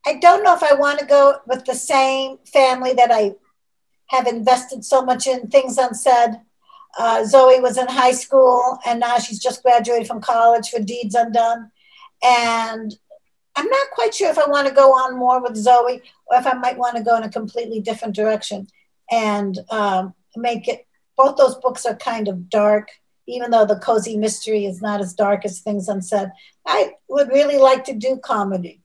I 0.04 0.14
don't 0.14 0.42
know 0.42 0.52
if 0.52 0.64
I 0.64 0.74
want 0.74 0.98
to 0.98 1.06
go 1.06 1.36
with 1.46 1.64
the 1.64 1.76
same 1.76 2.38
family 2.52 2.94
that 2.94 3.12
I 3.12 3.36
have 4.08 4.26
invested 4.26 4.84
so 4.84 5.00
much 5.02 5.28
in. 5.28 5.46
Things 5.46 5.78
unsaid. 5.78 6.40
Uh, 6.98 7.24
Zoe 7.24 7.60
was 7.60 7.78
in 7.78 7.86
high 7.86 8.10
school, 8.10 8.78
and 8.84 8.98
now 8.98 9.18
she's 9.18 9.38
just 9.38 9.62
graduated 9.62 10.08
from 10.08 10.20
college 10.20 10.68
for 10.68 10.80
Deeds 10.80 11.14
Undone. 11.14 11.70
And 12.24 12.98
I'm 13.54 13.68
not 13.68 13.90
quite 13.92 14.12
sure 14.12 14.28
if 14.28 14.38
I 14.38 14.48
want 14.48 14.66
to 14.66 14.74
go 14.74 14.90
on 14.90 15.16
more 15.16 15.40
with 15.40 15.54
Zoe 15.54 16.02
or 16.26 16.36
if 16.36 16.48
I 16.48 16.54
might 16.54 16.76
want 16.76 16.96
to 16.96 17.04
go 17.04 17.16
in 17.16 17.22
a 17.22 17.30
completely 17.30 17.78
different 17.78 18.16
direction 18.16 18.66
and 19.08 19.56
um, 19.70 20.14
make 20.36 20.66
it. 20.66 20.84
Both 21.18 21.36
those 21.36 21.56
books 21.56 21.84
are 21.84 21.96
kind 21.96 22.28
of 22.28 22.48
dark, 22.48 22.88
even 23.26 23.50
though 23.50 23.66
the 23.66 23.80
cozy 23.80 24.16
mystery 24.16 24.64
is 24.64 24.80
not 24.80 25.00
as 25.00 25.12
dark 25.12 25.44
as 25.44 25.60
Things 25.60 25.88
Unsaid. 25.88 26.30
I 26.66 26.92
would 27.08 27.28
really 27.28 27.58
like 27.58 27.84
to 27.86 27.92
do 27.92 28.18
comedy. 28.22 28.80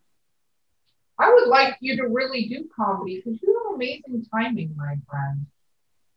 I 1.19 1.32
would 1.32 1.48
like 1.48 1.78
you 1.80 1.96
to 1.98 2.08
really 2.08 2.48
do 2.48 2.67
comedy 2.76 3.22
because 3.24 3.39
you 3.41 3.63
have 3.63 3.76
amazing 3.76 4.26
timing, 4.34 4.74
my 4.76 4.96
friend. 5.08 5.46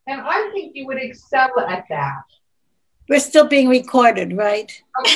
And 0.06 0.22
I 0.22 0.50
think 0.54 0.74
you 0.74 0.86
would 0.86 0.96
excel 0.96 1.50
at 1.60 1.84
that. 1.90 2.22
We're 3.08 3.20
still 3.20 3.46
being 3.46 3.68
recorded, 3.68 4.36
right? 4.36 4.72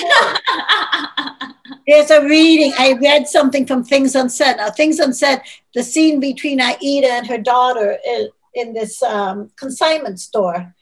There's 1.86 2.10
a 2.10 2.22
reading. 2.24 2.72
I 2.78 2.92
read 3.00 3.26
something 3.26 3.66
from 3.66 3.84
Things 3.84 4.14
Unsaid. 4.14 4.58
Now, 4.58 4.70
Things 4.70 4.98
Unsaid, 4.98 5.40
the 5.74 5.82
scene 5.82 6.20
between 6.20 6.60
Aida 6.60 7.08
and 7.10 7.26
her 7.26 7.38
daughter 7.38 7.96
in, 8.06 8.28
in 8.54 8.74
this 8.74 9.02
um, 9.02 9.50
consignment 9.56 10.20
store 10.20 10.74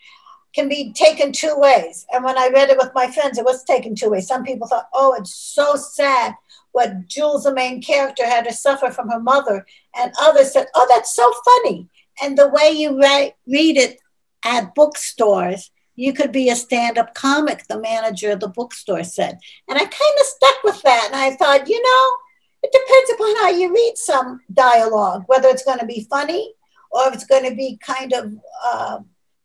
can 0.54 0.68
be 0.68 0.92
taken 0.92 1.32
two 1.32 1.54
ways. 1.56 2.06
And 2.12 2.24
when 2.24 2.38
I 2.38 2.48
read 2.48 2.70
it 2.70 2.78
with 2.78 2.90
my 2.94 3.10
friends, 3.10 3.38
it 3.38 3.44
was 3.44 3.64
taken 3.64 3.94
two 3.94 4.10
ways. 4.10 4.26
Some 4.26 4.44
people 4.44 4.66
thought, 4.66 4.88
oh, 4.94 5.14
it's 5.14 5.34
so 5.34 5.76
sad 5.76 6.34
what 6.72 7.06
Jules, 7.06 7.44
the 7.44 7.54
main 7.54 7.82
character, 7.82 8.24
had 8.24 8.44
to 8.44 8.52
suffer 8.52 8.90
from 8.90 9.08
her 9.08 9.20
mother. 9.20 9.66
And 9.96 10.12
others 10.20 10.52
said, 10.52 10.66
oh, 10.74 10.86
that's 10.88 11.14
so 11.14 11.32
funny. 11.44 11.88
And 12.22 12.36
the 12.36 12.48
way 12.48 12.70
you 12.70 13.00
re- 13.00 13.34
read 13.46 13.76
it 13.76 13.98
at 14.44 14.74
bookstores, 14.74 15.70
you 15.96 16.12
could 16.12 16.30
be 16.30 16.48
a 16.48 16.56
stand-up 16.56 17.14
comic, 17.14 17.66
the 17.66 17.80
manager 17.80 18.30
of 18.32 18.40
the 18.40 18.48
bookstore 18.48 19.04
said. 19.04 19.38
And 19.68 19.76
I 19.78 19.80
kind 19.80 20.18
of 20.20 20.26
stuck 20.26 20.62
with 20.62 20.82
that. 20.82 21.10
And 21.12 21.16
I 21.16 21.34
thought, 21.36 21.68
you 21.68 21.82
know, 21.82 22.16
it 22.62 22.72
depends 22.72 23.10
upon 23.12 23.36
how 23.36 23.50
you 23.50 23.72
read 23.72 23.94
some 23.96 24.40
dialogue, 24.52 25.24
whether 25.26 25.48
it's 25.48 25.64
going 25.64 25.78
to 25.78 25.86
be 25.86 26.06
funny 26.08 26.54
or 26.90 27.08
if 27.08 27.14
it's 27.14 27.26
going 27.26 27.48
to 27.48 27.54
be 27.54 27.78
kind 27.84 28.12
of 28.12 28.32
uh, 28.64 28.98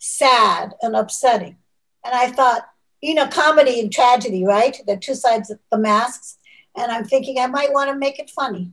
sad 0.04 0.74
and 0.82 0.96
upsetting. 0.96 1.56
And 2.04 2.14
I 2.14 2.30
thought, 2.30 2.68
you 3.02 3.14
know, 3.14 3.28
comedy 3.28 3.80
and 3.80 3.92
tragedy, 3.92 4.44
right? 4.46 4.80
The 4.86 4.98
two 4.98 5.16
sides 5.16 5.50
of 5.50 5.60
the 5.72 5.78
masks. 5.78 6.38
And 6.76 6.92
I'm 6.92 7.06
thinking 7.06 7.40
I 7.40 7.48
might 7.48 7.72
want 7.72 7.90
to 7.90 7.96
make 7.96 8.20
it 8.20 8.30
funny. 8.30 8.72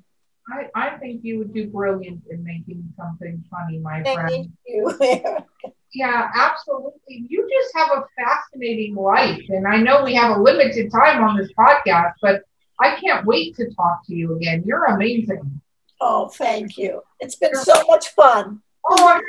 I, 0.53 0.67
I 0.75 0.99
think 0.99 1.21
you 1.23 1.39
would 1.39 1.55
do 1.55 1.69
brilliant 1.69 2.23
in 2.31 2.43
making 2.43 2.93
something 2.97 3.45
funny, 3.49 3.79
my 3.79 4.03
Thank 4.03 4.19
friend. 4.19 4.53
You. 4.67 4.99
yeah, 5.95 6.29
absolutely. 6.35 7.27
You 7.29 7.49
just 7.49 7.77
have 7.77 7.99
a 7.99 8.05
fascinating 8.21 8.97
life. 8.97 9.43
And 9.51 9.69
I 9.69 9.77
know 9.77 10.03
we 10.03 10.15
have 10.15 10.37
a 10.37 10.41
limited 10.41 10.91
time 10.91 11.23
on 11.23 11.37
this 11.37 11.51
podcast, 11.53 12.15
but 12.21 12.43
I 12.81 12.97
can't 12.97 13.25
wait 13.25 13.55
to 13.57 13.73
talk 13.75 14.05
to 14.07 14.15
you 14.15 14.35
again. 14.35 14.65
You're 14.67 14.87
amazing. 14.87 15.61
Oh, 16.01 16.29
thank 16.29 16.77
you. 16.77 17.03
It's 17.21 17.37
been 17.37 17.55
so 17.55 17.85
much 17.89 18.09
fun. 18.09 18.63
Oh, 18.89 19.21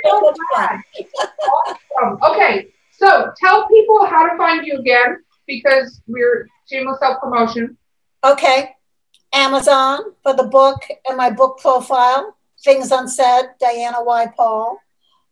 awesome. 1.67 2.19
Okay, 2.31 2.67
so 2.91 3.31
tell 3.37 3.67
people 3.67 4.05
how 4.05 4.27
to 4.27 4.37
find 4.37 4.65
you 4.65 4.77
again 4.79 5.23
because 5.47 6.01
we're 6.07 6.47
shameless 6.69 6.99
self 6.99 7.19
promotion. 7.21 7.77
Okay. 8.23 8.75
Amazon 9.33 9.99
for 10.23 10.35
the 10.35 10.43
book 10.43 10.81
and 11.07 11.17
my 11.17 11.29
book 11.29 11.57
profile, 11.59 12.35
Things 12.63 12.91
Unsaid, 12.91 13.45
Diana 13.59 14.03
Y. 14.03 14.27
Paul. 14.35 14.77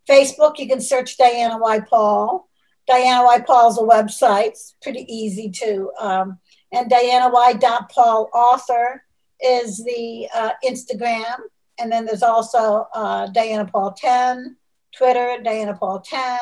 Facebook, 0.09 0.57
you 0.57 0.67
can 0.67 0.81
search 0.81 1.17
Diana 1.17 1.57
Y. 1.57 1.81
Paul. 1.81 2.49
Diana 2.87 3.23
Y. 3.25 3.41
Paul's 3.41 3.77
a 3.77 3.81
website, 3.81 4.47
it's 4.47 4.75
pretty 4.81 5.05
easy 5.13 5.51
to. 5.51 5.91
Um, 5.99 6.39
and 6.71 6.89
Diana 6.89 7.29
Y. 7.29 7.59
Paul 7.93 8.29
author 8.33 9.03
is 9.41 9.77
the 9.83 10.27
uh, 10.33 10.51
Instagram. 10.65 11.35
And 11.79 11.91
then 11.91 12.05
there's 12.05 12.23
also 12.23 12.87
uh, 12.93 13.27
Diana 13.27 13.65
Paul 13.65 13.93
10, 13.93 14.57
Twitter, 14.95 15.37
Diana 15.43 15.75
Paul 15.75 16.01
10. 16.01 16.39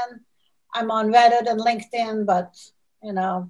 I'm 0.74 0.92
on 0.92 1.12
Reddit 1.12 1.50
and 1.50 1.60
LinkedIn, 1.60 2.26
but 2.26 2.56
you 3.04 3.14
know, 3.14 3.50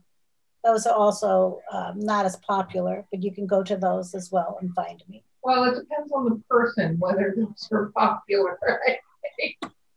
those 0.64 0.86
are 0.86 0.96
also 0.96 1.62
um, 1.72 2.00
not 2.00 2.26
as 2.26 2.36
popular, 2.38 3.06
but 3.12 3.24
you 3.24 3.34
can 3.34 3.48
go 3.48 3.64
to 3.64 3.78
those 3.78 4.14
as 4.14 4.32
well 4.32 4.58
and 4.62 4.74
find 4.74 5.02
me. 5.08 5.24
Well, 5.44 5.64
it 5.64 5.80
depends 5.80 6.12
on 6.12 6.26
the 6.26 6.42
person 6.50 6.98
whether 7.00 7.34
those 7.36 7.68
are 7.72 7.92
popular, 7.96 8.60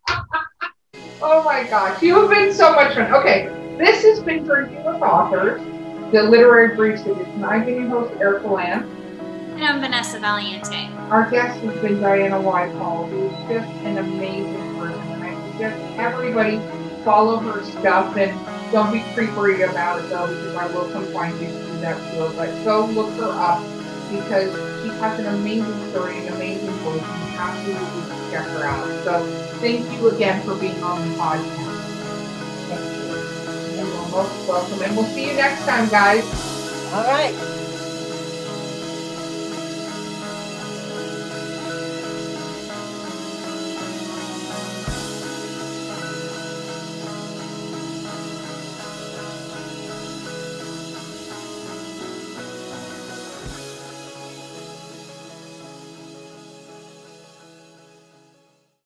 oh 1.22 1.42
my 1.44 1.64
gosh, 1.64 2.03
you 2.03 2.20
have 2.20 2.31
been 2.31 2.55
so 2.55 2.72
much 2.72 2.94
fun. 2.94 3.12
Okay, 3.12 3.48
this 3.79 4.03
has 4.05 4.20
been 4.22 4.44
Drinking 4.44 4.85
with 4.85 5.03
Authors, 5.03 5.61
the 6.12 6.22
Literary 6.22 6.76
Briefs 6.76 7.03
edition. 7.03 7.42
I've 7.44 7.88
host, 7.88 8.14
Erica 8.20 8.46
Lamb. 8.46 8.99
And 9.60 9.68
I'm 9.68 9.80
Vanessa 9.82 10.18
Valiente. 10.18 10.88
Our 11.10 11.30
guest 11.30 11.60
has 11.60 11.82
been 11.82 12.00
Diana 12.00 12.40
Y. 12.40 12.72
Paul, 12.78 13.04
who 13.08 13.26
is 13.26 13.32
just 13.50 13.70
an 13.84 13.98
amazing 13.98 14.78
person. 14.78 15.02
And 15.12 15.22
I 15.22 15.50
suggest 15.50 15.98
everybody 15.98 16.58
follow 17.04 17.36
her 17.36 17.62
stuff 17.66 18.16
and 18.16 18.32
don't 18.72 18.90
be 18.90 19.00
creepery 19.12 19.60
about 19.68 20.02
it 20.02 20.08
though, 20.08 20.28
because 20.28 20.56
I 20.56 20.66
will 20.68 20.90
sometimes 20.90 21.38
do 21.38 21.52
that 21.82 21.92
to 21.92 22.28
her. 22.28 22.36
But 22.38 22.64
go 22.64 22.86
look 22.86 23.12
her 23.18 23.28
up 23.28 23.60
because 24.08 24.50
she 24.82 24.88
has 24.96 25.20
an 25.20 25.26
amazing 25.26 25.90
story 25.90 26.16
and 26.20 26.34
amazing 26.36 26.70
voice, 26.80 27.02
and 27.02 27.30
you 27.30 27.38
absolutely 27.38 28.30
check 28.32 28.46
her 28.56 28.64
out. 28.64 29.04
So 29.04 29.22
thank 29.60 29.92
you 29.92 30.08
again 30.08 30.42
for 30.42 30.54
being 30.54 30.82
on 30.82 31.06
the 31.06 31.14
podcast. 31.16 31.84
Thank 32.64 32.80
you. 32.96 33.78
And 33.78 33.88
you're 33.92 34.08
most 34.08 34.48
welcome. 34.48 34.80
And 34.80 34.96
we'll 34.96 35.04
see 35.04 35.26
you 35.26 35.34
next 35.34 35.66
time, 35.66 35.86
guys. 35.90 36.24
All 36.94 37.04
right. 37.04 37.59